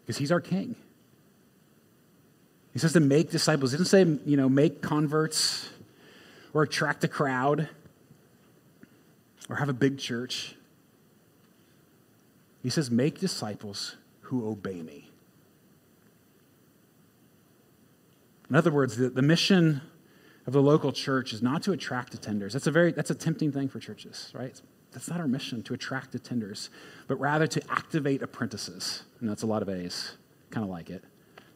Because 0.01 0.17
he's 0.17 0.31
our 0.31 0.41
king. 0.41 0.75
He 2.73 2.79
says 2.79 2.93
to 2.93 2.99
make 2.99 3.29
disciples. 3.29 3.71
He 3.71 3.77
doesn't 3.77 3.89
say, 3.89 4.19
you 4.25 4.37
know, 4.37 4.47
make 4.47 4.81
converts 4.81 5.69
or 6.53 6.63
attract 6.63 7.03
a 7.03 7.07
crowd 7.07 7.69
or 9.49 9.57
have 9.57 9.69
a 9.69 9.73
big 9.73 9.97
church. 9.97 10.55
He 12.63 12.69
says, 12.69 12.89
make 12.89 13.19
disciples 13.19 13.95
who 14.21 14.47
obey 14.47 14.81
me. 14.81 15.09
In 18.49 18.55
other 18.55 18.71
words, 18.71 18.97
the, 18.97 19.09
the 19.09 19.21
mission 19.21 19.81
of 20.45 20.53
the 20.53 20.61
local 20.61 20.91
church 20.91 21.33
is 21.33 21.41
not 21.41 21.63
to 21.63 21.71
attract 21.71 22.19
attenders. 22.19 22.53
That's 22.53 22.67
a 22.67 22.71
very 22.71 22.91
that's 22.91 23.09
a 23.09 23.15
tempting 23.15 23.51
thing 23.51 23.69
for 23.69 23.79
churches, 23.79 24.29
right? 24.33 24.59
That's 24.91 25.09
not 25.09 25.21
our 25.21 25.27
mission 25.27 25.63
to 25.63 25.73
attract 25.73 26.13
attenders, 26.13 26.69
but 27.07 27.17
rather 27.19 27.47
to 27.47 27.61
activate 27.71 28.21
apprentices. 28.21 29.03
And 29.19 29.29
that's 29.29 29.43
a 29.43 29.45
lot 29.45 29.61
of 29.61 29.69
A's, 29.69 30.17
kind 30.49 30.65
of 30.65 30.69
like 30.69 30.89
it. 30.89 31.03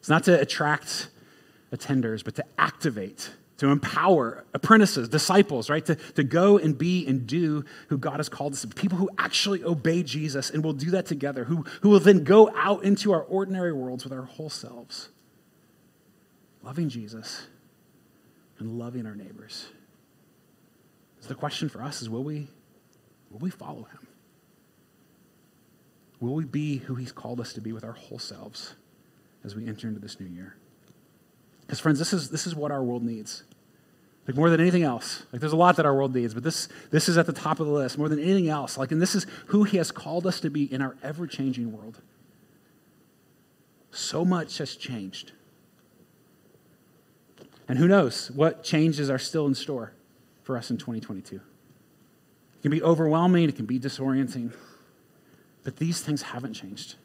It's 0.05 0.09
not 0.11 0.25
to 0.25 0.39
attract 0.39 1.09
attenders, 1.73 2.23
but 2.23 2.35
to 2.35 2.45
activate, 2.59 3.31
to 3.57 3.69
empower 3.69 4.45
apprentices, 4.53 5.09
disciples, 5.09 5.67
right? 5.67 5.83
To, 5.83 5.95
to 5.95 6.23
go 6.23 6.59
and 6.59 6.77
be 6.77 7.07
and 7.07 7.25
do 7.25 7.65
who 7.87 7.97
God 7.97 8.17
has 8.17 8.29
called 8.29 8.53
us 8.53 8.61
to. 8.61 8.67
People 8.67 8.99
who 8.99 9.09
actually 9.17 9.63
obey 9.63 10.03
Jesus 10.03 10.51
and 10.51 10.63
will 10.63 10.73
do 10.73 10.91
that 10.91 11.07
together, 11.07 11.45
who, 11.45 11.65
who 11.81 11.89
will 11.89 11.99
then 11.99 12.23
go 12.23 12.51
out 12.55 12.83
into 12.83 13.13
our 13.13 13.23
ordinary 13.23 13.73
worlds 13.73 14.03
with 14.03 14.13
our 14.13 14.25
whole 14.25 14.51
selves 14.51 15.09
loving 16.61 16.87
Jesus 16.87 17.47
and 18.59 18.77
loving 18.77 19.07
our 19.07 19.15
neighbors. 19.15 19.69
So 21.21 21.29
the 21.29 21.33
question 21.33 21.67
for 21.67 21.81
us 21.81 22.03
is 22.03 22.11
will 22.11 22.23
we, 22.23 22.47
will 23.31 23.39
we 23.39 23.49
follow 23.49 23.87
him? 23.91 24.05
Will 26.19 26.35
we 26.35 26.45
be 26.45 26.77
who 26.77 26.93
he's 26.93 27.11
called 27.11 27.39
us 27.39 27.53
to 27.53 27.61
be 27.61 27.71
with 27.71 27.83
our 27.83 27.93
whole 27.93 28.19
selves 28.19 28.75
as 29.45 29.55
we 29.55 29.67
enter 29.67 29.87
into 29.87 29.99
this 29.99 30.19
new 30.19 30.25
year? 30.27 30.55
Because, 31.61 31.79
friends, 31.79 31.99
this 31.99 32.13
is, 32.13 32.29
this 32.29 32.45
is 32.45 32.55
what 32.55 32.71
our 32.71 32.83
world 32.83 33.03
needs. 33.03 33.43
Like 34.27 34.35
more 34.35 34.49
than 34.49 34.59
anything 34.59 34.83
else. 34.83 35.23
Like 35.31 35.39
there's 35.39 35.53
a 35.53 35.57
lot 35.57 35.75
that 35.75 35.85
our 35.85 35.95
world 35.95 36.15
needs, 36.15 36.33
but 36.33 36.43
this, 36.43 36.67
this 36.89 37.07
is 37.07 37.17
at 37.17 37.27
the 37.27 37.33
top 37.33 37.59
of 37.59 37.67
the 37.67 37.73
list 37.73 37.97
more 37.97 38.09
than 38.09 38.19
anything 38.19 38.49
else. 38.49 38.77
Like, 38.77 38.91
and 38.91 39.01
this 39.01 39.13
is 39.13 39.27
who 39.47 39.63
he 39.63 39.77
has 39.77 39.91
called 39.91 40.25
us 40.25 40.39
to 40.39 40.49
be 40.49 40.71
in 40.71 40.81
our 40.81 40.95
ever 41.03 41.27
changing 41.27 41.71
world. 41.71 42.01
So 43.91 44.25
much 44.25 44.57
has 44.57 44.75
changed. 44.75 45.31
And 47.67 47.77
who 47.77 47.87
knows 47.87 48.31
what 48.31 48.63
changes 48.63 49.09
are 49.09 49.19
still 49.19 49.45
in 49.47 49.55
store 49.55 49.93
for 50.43 50.57
us 50.57 50.69
in 50.69 50.77
2022. 50.77 51.35
It 51.35 51.41
can 52.61 52.71
be 52.71 52.81
overwhelming, 52.81 53.49
it 53.49 53.55
can 53.55 53.65
be 53.65 53.79
disorienting, 53.79 54.53
but 55.63 55.77
these 55.77 56.01
things 56.01 56.23
haven't 56.23 56.53
changed. 56.53 56.95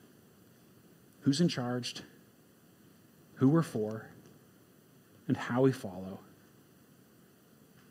Who's 1.23 1.41
in 1.41 1.49
charge, 1.49 2.03
who 3.41 3.49
we're 3.49 3.63
for, 3.63 4.07
and 5.27 5.35
how 5.35 5.63
we 5.63 5.73
follow. 5.73 6.21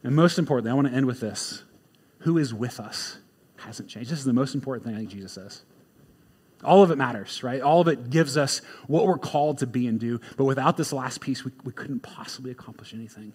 And 0.04 0.16
most 0.16 0.38
importantly, 0.38 0.70
I 0.70 0.76
want 0.76 0.88
to 0.88 0.94
end 0.94 1.08
with 1.08 1.20
this 1.20 1.64
who 2.20 2.38
is 2.38 2.54
with 2.54 2.80
us 2.80 3.18
hasn't 3.58 3.90
changed. 3.90 4.12
This 4.12 4.20
is 4.20 4.26
the 4.26 4.34
most 4.34 4.54
important 4.54 4.86
thing 4.86 4.94
I 4.94 5.00
think 5.00 5.10
Jesus 5.10 5.34
says. 5.34 5.64
All 6.64 6.84
of 6.84 6.92
it 6.92 6.98
matters, 6.98 7.42
right? 7.42 7.62
All 7.62 7.82
of 7.82 7.88
it 7.88 8.12
gives 8.12 8.38
us 8.38 8.62
what 8.86 9.08
we're 9.08 9.18
called 9.18 9.58
to 9.60 9.68
be 9.68 9.88
and 9.88 10.00
do. 10.00 10.22
But 10.38 10.46
without 10.46 10.78
this 10.78 10.94
last 10.94 11.20
piece, 11.20 11.44
we, 11.44 11.52
we 11.64 11.72
couldn't 11.72 12.02
possibly 12.02 12.52
accomplish 12.52 12.94
anything. 12.94 13.34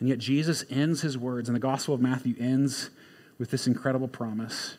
And 0.00 0.08
yet, 0.08 0.18
Jesus 0.18 0.64
ends 0.68 1.02
his 1.02 1.16
words, 1.16 1.48
and 1.48 1.54
the 1.54 1.60
Gospel 1.60 1.94
of 1.94 2.00
Matthew 2.00 2.34
ends 2.40 2.90
with 3.38 3.52
this 3.52 3.68
incredible 3.68 4.08
promise. 4.08 4.78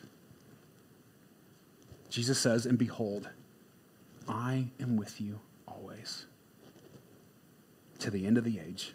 Jesus 2.10 2.38
says, 2.38 2.66
And 2.66 2.76
behold, 2.76 3.30
I 4.28 4.66
am 4.78 4.96
with 4.96 5.18
you 5.18 5.40
always 6.04 6.26
to 7.98 8.10
the 8.10 8.26
end 8.26 8.38
of 8.38 8.44
the 8.44 8.58
age. 8.58 8.92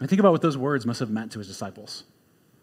I 0.00 0.06
think 0.06 0.20
about 0.20 0.32
what 0.32 0.42
those 0.42 0.56
words 0.56 0.86
must 0.86 1.00
have 1.00 1.10
meant 1.10 1.32
to 1.32 1.38
his 1.38 1.48
disciples 1.48 2.04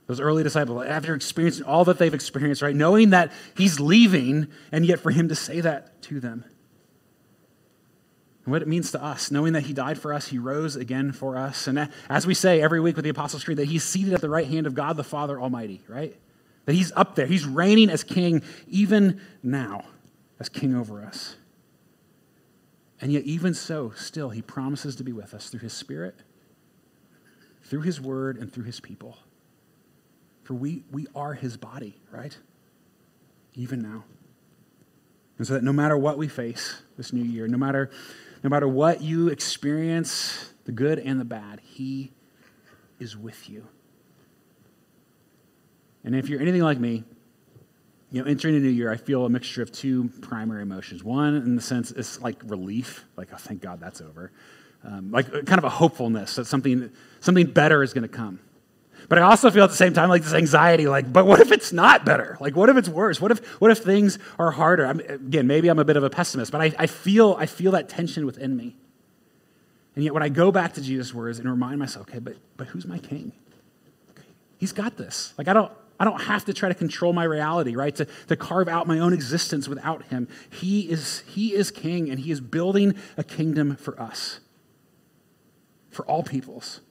those 0.08 0.21
early 0.21 0.41
disciples, 0.41 0.86
after 0.86 1.13
experiencing 1.13 1.65
all 1.65 1.84
that 1.84 1.97
they've 1.97 2.13
experienced, 2.13 2.62
right? 2.62 2.73
Knowing 2.73 3.10
that 3.10 3.30
he's 3.58 3.77
leaving, 3.77 4.47
and 4.71 4.86
yet 4.86 5.01
for 5.01 5.12
him 5.12 5.27
to 5.27 5.36
say 5.36 5.60
that 5.60 6.01
to 6.03 6.21
them. 6.21 6.45
And 8.45 8.53
what 8.53 8.62
it 8.62 8.69
means 8.69 8.91
to 8.91 9.03
us, 9.03 9.32
knowing 9.32 9.51
that 9.51 9.63
he 9.63 9.73
died 9.73 9.99
for 9.99 10.13
us, 10.13 10.30
he 10.30 10.38
rose 10.38 10.77
again 10.77 11.12
for 11.12 11.36
us. 11.36 11.67
And 11.67 11.89
as 12.08 12.25
we 12.25 12.34
say 12.34 12.62
every 12.62 12.80
week 12.80 12.95
with 12.95 13.03
the 13.03 13.10
Apostles' 13.10 13.43
Creed, 13.43 13.58
that 13.58 13.65
he's 13.65 13.84
seated 13.84 14.13
at 14.13 14.21
the 14.21 14.30
right 14.30 14.47
hand 14.47 14.65
of 14.65 14.73
God 14.73 14.95
the 14.95 15.03
Father 15.03 15.41
Almighty, 15.41 15.82
right? 15.89 16.15
That 16.63 16.73
he's 16.73 16.93
up 16.95 17.15
there. 17.15 17.25
He's 17.25 17.45
reigning 17.45 17.89
as 17.89 18.06
king 18.06 18.43
even 18.69 19.19
now, 19.43 19.84
as 20.39 20.47
king 20.47 20.73
over 20.73 21.03
us. 21.03 21.36
And 22.99 23.12
yet, 23.12 23.23
even 23.23 23.53
so, 23.53 23.91
still, 23.95 24.29
he 24.31 24.41
promises 24.41 24.95
to 24.95 25.03
be 25.03 25.12
with 25.12 25.33
us 25.33 25.49
through 25.49 25.60
his 25.60 25.73
Spirit, 25.73 26.15
through 27.63 27.81
his 27.81 28.01
word, 28.01 28.38
and 28.38 28.51
through 28.51 28.63
his 28.63 28.79
people. 28.79 29.17
For 30.43 30.55
we, 30.55 30.83
we 30.91 31.07
are 31.15 31.33
his 31.33 31.57
body, 31.57 31.99
right? 32.12 32.38
Even 33.53 33.81
now. 33.81 34.03
And 35.38 35.45
so 35.45 35.53
that 35.53 35.63
no 35.63 35.73
matter 35.73 35.97
what 35.97 36.17
we 36.17 36.27
face 36.27 36.81
this 36.97 37.13
new 37.13 37.23
year, 37.23 37.47
no 37.47 37.57
matter, 37.57 37.91
no 38.43 38.49
matter 38.49 38.67
what 38.67 39.01
you 39.01 39.27
experience, 39.27 40.53
the 40.65 40.71
good 40.71 40.97
and 40.97 41.19
the 41.19 41.25
bad, 41.25 41.62
he 41.63 42.12
is 42.99 43.15
with 43.15 43.49
you. 43.49 43.67
And 46.03 46.15
if 46.15 46.29
you're 46.29 46.41
anything 46.41 46.62
like 46.63 46.79
me, 46.79 47.03
you 48.11 48.21
know, 48.21 48.29
entering 48.29 48.55
a 48.55 48.59
new 48.59 48.69
year, 48.69 48.91
I 48.91 48.95
feel 48.95 49.25
a 49.25 49.29
mixture 49.29 49.61
of 49.61 49.71
two 49.71 50.09
primary 50.21 50.61
emotions. 50.61 51.03
One, 51.03 51.35
in 51.35 51.55
the 51.55 51.61
sense, 51.61 51.91
it's 51.91 52.21
like 52.21 52.41
relief, 52.45 53.05
like, 53.17 53.29
oh, 53.33 53.37
thank 53.37 53.61
God 53.61 53.79
that's 53.79 53.99
over. 54.01 54.31
Um, 54.83 55.11
like 55.11 55.29
kind 55.45 55.57
of 55.57 55.65
a 55.65 55.69
hopefulness 55.69 56.35
that 56.35 56.45
something, 56.45 56.91
something 57.19 57.47
better 57.47 57.83
is 57.83 57.93
going 57.93 58.03
to 58.03 58.15
come. 58.15 58.39
But 59.09 59.19
I 59.19 59.21
also 59.23 59.51
feel 59.51 59.63
at 59.63 59.69
the 59.69 59.75
same 59.75 59.93
time 59.93 60.09
like 60.09 60.23
this 60.23 60.33
anxiety, 60.33 60.87
like, 60.87 61.11
but 61.11 61.25
what 61.25 61.39
if 61.39 61.51
it's 61.51 61.71
not 61.71 62.05
better? 62.05 62.37
Like, 62.39 62.55
what 62.55 62.69
if 62.69 62.77
it's 62.77 62.89
worse? 62.89 63.21
What 63.21 63.31
if, 63.31 63.45
what 63.61 63.71
if 63.71 63.79
things 63.79 64.19
are 64.39 64.51
harder? 64.51 64.85
I'm, 64.85 64.99
again, 64.99 65.47
maybe 65.47 65.67
I'm 65.69 65.79
a 65.79 65.85
bit 65.85 65.97
of 65.97 66.03
a 66.03 66.09
pessimist, 66.09 66.51
but 66.51 66.61
I, 66.61 66.73
I, 66.77 66.87
feel, 66.87 67.35
I 67.39 67.45
feel 67.45 67.71
that 67.71 67.89
tension 67.89 68.25
within 68.25 68.55
me. 68.55 68.75
And 69.95 70.03
yet 70.03 70.13
when 70.13 70.23
I 70.23 70.29
go 70.29 70.51
back 70.51 70.73
to 70.73 70.81
Jesus' 70.81 71.13
words 71.13 71.39
and 71.39 71.49
remind 71.49 71.79
myself, 71.79 72.09
okay, 72.09 72.19
but, 72.19 72.35
but 72.55 72.67
who's 72.67 72.85
my 72.85 72.99
king? 72.99 73.31
He's 74.57 74.71
got 74.71 74.97
this. 74.97 75.33
Like, 75.37 75.47
I 75.47 75.53
don't, 75.53 75.71
I 75.99 76.05
don't 76.05 76.21
have 76.21 76.45
to 76.45 76.53
try 76.53 76.69
to 76.69 76.75
control 76.75 77.12
my 77.13 77.23
reality, 77.23 77.75
right? 77.75 77.95
To, 77.95 78.07
to 78.27 78.36
carve 78.36 78.67
out 78.67 78.88
my 78.88 78.99
own 78.99 79.13
existence 79.13 79.67
without 79.67 80.03
him. 80.05 80.27
He 80.49 80.81
is, 80.81 81.23
he 81.27 81.53
is 81.53 81.71
king, 81.71 82.10
and 82.10 82.19
he 82.19 82.31
is 82.31 82.39
building 82.39 82.95
a 83.17 83.23
kingdom 83.23 83.75
for 83.77 83.99
us, 83.99 84.39
for 85.89 86.05
all 86.05 86.23
peoples. 86.23 86.81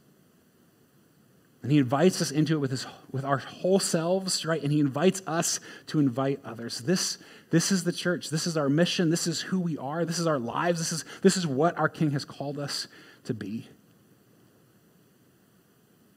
And 1.62 1.72
he 1.72 1.78
invites 1.78 2.22
us 2.22 2.30
into 2.30 2.54
it 2.54 2.58
with, 2.58 2.70
his, 2.70 2.86
with 3.10 3.24
our 3.24 3.38
whole 3.38 3.80
selves, 3.80 4.44
right? 4.44 4.62
And 4.62 4.70
he 4.70 4.80
invites 4.80 5.20
us 5.26 5.58
to 5.88 5.98
invite 5.98 6.40
others. 6.44 6.78
This, 6.78 7.18
this 7.50 7.72
is 7.72 7.84
the 7.84 7.92
church. 7.92 8.30
This 8.30 8.46
is 8.46 8.56
our 8.56 8.68
mission. 8.68 9.10
This 9.10 9.26
is 9.26 9.40
who 9.40 9.58
we 9.58 9.76
are. 9.78 10.04
This 10.04 10.18
is 10.18 10.28
our 10.28 10.38
lives. 10.38 10.78
This 10.78 10.92
is, 10.92 11.04
this 11.22 11.36
is 11.36 11.46
what 11.46 11.76
our 11.76 11.88
King 11.88 12.12
has 12.12 12.24
called 12.24 12.58
us 12.58 12.86
to 13.24 13.34
be. 13.34 13.68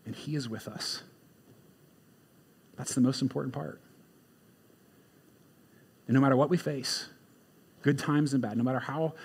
And 0.05 0.15
he 0.15 0.35
is 0.35 0.47
with 0.47 0.67
us. 0.67 1.03
That's 2.79 2.95
the 2.95 3.01
most 3.01 3.21
important 3.21 3.53
part. 3.53 3.81
And 6.07 6.15
no 6.15 6.21
matter 6.21 6.37
what 6.37 6.49
we 6.49 6.55
face, 6.55 7.09
good 7.81 7.99
times 7.99 8.31
and 8.31 8.41
bad, 8.41 8.57
no 8.57 8.63
matter 8.63 8.79
how 8.79 9.15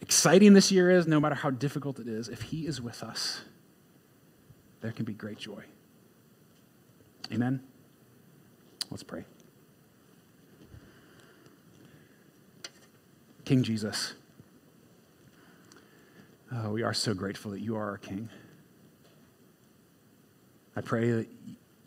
exciting 0.00 0.54
this 0.54 0.70
year 0.70 0.92
is, 0.92 1.08
no 1.08 1.18
matter 1.18 1.34
how 1.34 1.50
difficult 1.50 1.98
it 1.98 2.06
is, 2.06 2.28
if 2.28 2.40
He 2.40 2.68
is 2.68 2.80
with 2.80 3.02
us, 3.02 3.40
there 4.80 4.92
can 4.92 5.04
be 5.04 5.12
great 5.12 5.38
joy. 5.38 5.64
Amen? 7.32 7.60
Let's 8.92 9.02
pray. 9.02 9.24
King 13.44 13.64
Jesus, 13.64 14.14
oh, 16.52 16.70
we 16.70 16.84
are 16.84 16.94
so 16.94 17.12
grateful 17.12 17.50
that 17.50 17.60
you 17.60 17.74
are 17.74 17.90
our 17.90 17.98
King. 17.98 18.28
I 20.76 20.80
pray 20.80 21.10
that 21.10 21.28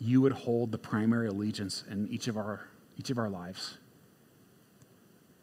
you 0.03 0.21
would 0.21 0.33
hold 0.33 0.71
the 0.71 0.77
primary 0.77 1.27
allegiance 1.27 1.83
in 1.89 2.07
each 2.09 2.27
of 2.27 2.37
our, 2.37 2.67
each 2.97 3.09
of 3.09 3.17
our 3.17 3.29
lives. 3.29 3.77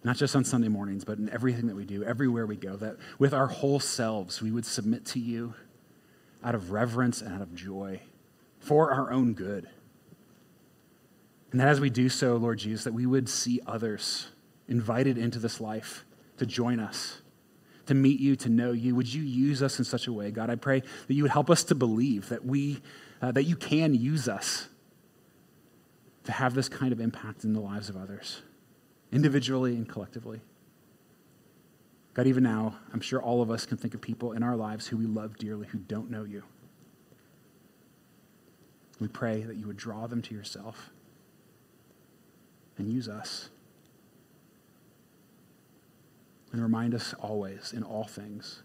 Not 0.05 0.17
just 0.17 0.37
on 0.37 0.45
Sunday 0.45 0.69
mornings, 0.69 1.05
but 1.05 1.19
in 1.19 1.29
everything 1.31 1.67
that 1.67 1.77
we 1.77 1.85
do, 1.85 2.05
everywhere 2.05 2.47
we 2.47 2.57
go, 2.57 2.77
that 2.77 2.97
with 3.19 3.35
our 3.35 3.47
whole 3.47 3.81
selves 3.81 4.41
we 4.41 4.51
would 4.51 4.67
submit 4.67 5.05
to 5.07 5.19
you 5.19 5.55
out 6.45 6.55
of 6.55 6.71
reverence 6.71 7.21
and 7.21 7.35
out 7.35 7.43
of 7.43 7.55
joy 7.55 8.01
for 8.59 8.93
our 8.93 9.11
own 9.11 9.33
good. 9.33 9.69
And 11.53 11.61
that 11.61 11.69
as 11.69 11.81
we 11.81 11.91
do 11.91 12.09
so, 12.09 12.37
Lord 12.37 12.59
Jesus, 12.59 12.85
that 12.85 12.95
we 12.95 13.07
would 13.07 13.29
see 13.29 13.61
others 13.67 14.29
invited 14.69 15.19
into 15.19 15.39
this 15.39 15.61
life 15.61 16.05
to 16.37 16.47
join 16.47 16.81
us, 16.81 17.21
to 17.87 17.95
meet 17.95 18.21
you, 18.21 18.37
to 18.37 18.49
know 18.49 18.73
you. 18.73 18.95
Would 18.95 19.13
you 19.13 19.23
use 19.23 19.63
us 19.63 19.79
in 19.79 19.85
such 19.85 20.07
a 20.07 20.13
way, 20.13 20.31
God? 20.31 20.49
I 20.49 20.55
pray 20.55 20.81
that 20.81 21.15
you 21.15 21.23
would 21.23 21.33
help 21.33 21.51
us 21.51 21.65
to 21.65 21.75
believe 21.75 22.29
that 22.29 22.45
we, 22.45 22.81
uh, 23.23 23.33
that 23.33 23.45
you 23.45 23.57
can 23.57 23.95
use 23.95 24.29
us 24.29 24.69
to 26.25 26.33
have 26.33 26.55
this 26.55 26.69
kind 26.69 26.93
of 26.93 27.01
impact 27.01 27.45
in 27.45 27.53
the 27.53 27.61
lives 27.61 27.89
of 27.89 27.97
others, 27.97 28.43
individually 29.13 29.75
and 29.75 29.89
collectively. 29.89 30.41
God, 32.15 32.27
even 32.27 32.43
now, 32.43 32.77
I'm 32.93 33.01
sure 33.01 33.23
all 33.23 33.41
of 33.41 33.51
us 33.51 33.67
can 33.67 33.77
think 33.77 33.95
of 33.95 34.01
people 34.01 34.33
in 34.33 34.43
our 34.43 34.57
lives 34.57 34.89
who 34.89 34.97
we 34.97 35.07
love 35.07 35.39
dearly 35.39 35.69
who 35.69 35.79
don't 35.79 36.11
know 36.11 36.25
you. 36.25 36.43
We 38.99 39.09
pray 39.09 39.43
that 39.43 39.57
you 39.57 39.67
would 39.67 39.77
draw 39.77 40.07
them 40.07 40.21
to 40.23 40.35
yourself 40.35 40.91
and 42.77 42.93
use 42.93 43.09
us. 43.09 43.49
And 46.53 46.61
remind 46.61 46.95
us 46.95 47.15
always, 47.21 47.73
in 47.73 47.85
all 47.85 48.05
things, 48.05 48.63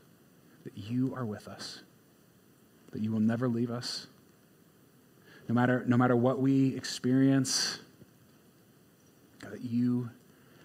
that 0.63 0.75
you 0.75 1.13
are 1.15 1.25
with 1.25 1.47
us, 1.47 1.83
that 2.91 3.01
you 3.03 3.11
will 3.11 3.19
never 3.19 3.47
leave 3.47 3.69
us. 3.69 4.07
No 5.47 5.55
matter, 5.55 5.83
no 5.87 5.97
matter 5.97 6.15
what 6.15 6.39
we 6.39 6.75
experience, 6.75 7.79
that 9.41 9.61
you 9.61 10.09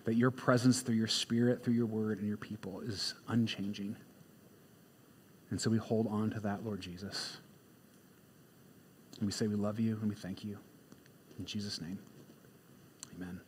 that 0.04 0.14
your 0.14 0.30
presence 0.30 0.80
through 0.80 0.94
your 0.94 1.06
spirit, 1.06 1.62
through 1.62 1.74
your 1.74 1.86
word, 1.86 2.18
and 2.18 2.26
your 2.26 2.38
people 2.38 2.80
is 2.80 3.14
unchanging. 3.28 3.96
And 5.50 5.60
so 5.60 5.70
we 5.70 5.78
hold 5.78 6.06
on 6.06 6.30
to 6.30 6.40
that, 6.40 6.64
Lord 6.64 6.80
Jesus. 6.80 7.38
And 9.18 9.26
we 9.26 9.32
say 9.32 9.46
we 9.46 9.56
love 9.56 9.78
you 9.78 9.98
and 10.00 10.08
we 10.08 10.14
thank 10.14 10.44
you. 10.44 10.58
In 11.38 11.44
Jesus' 11.44 11.80
name, 11.80 11.98
amen. 13.14 13.40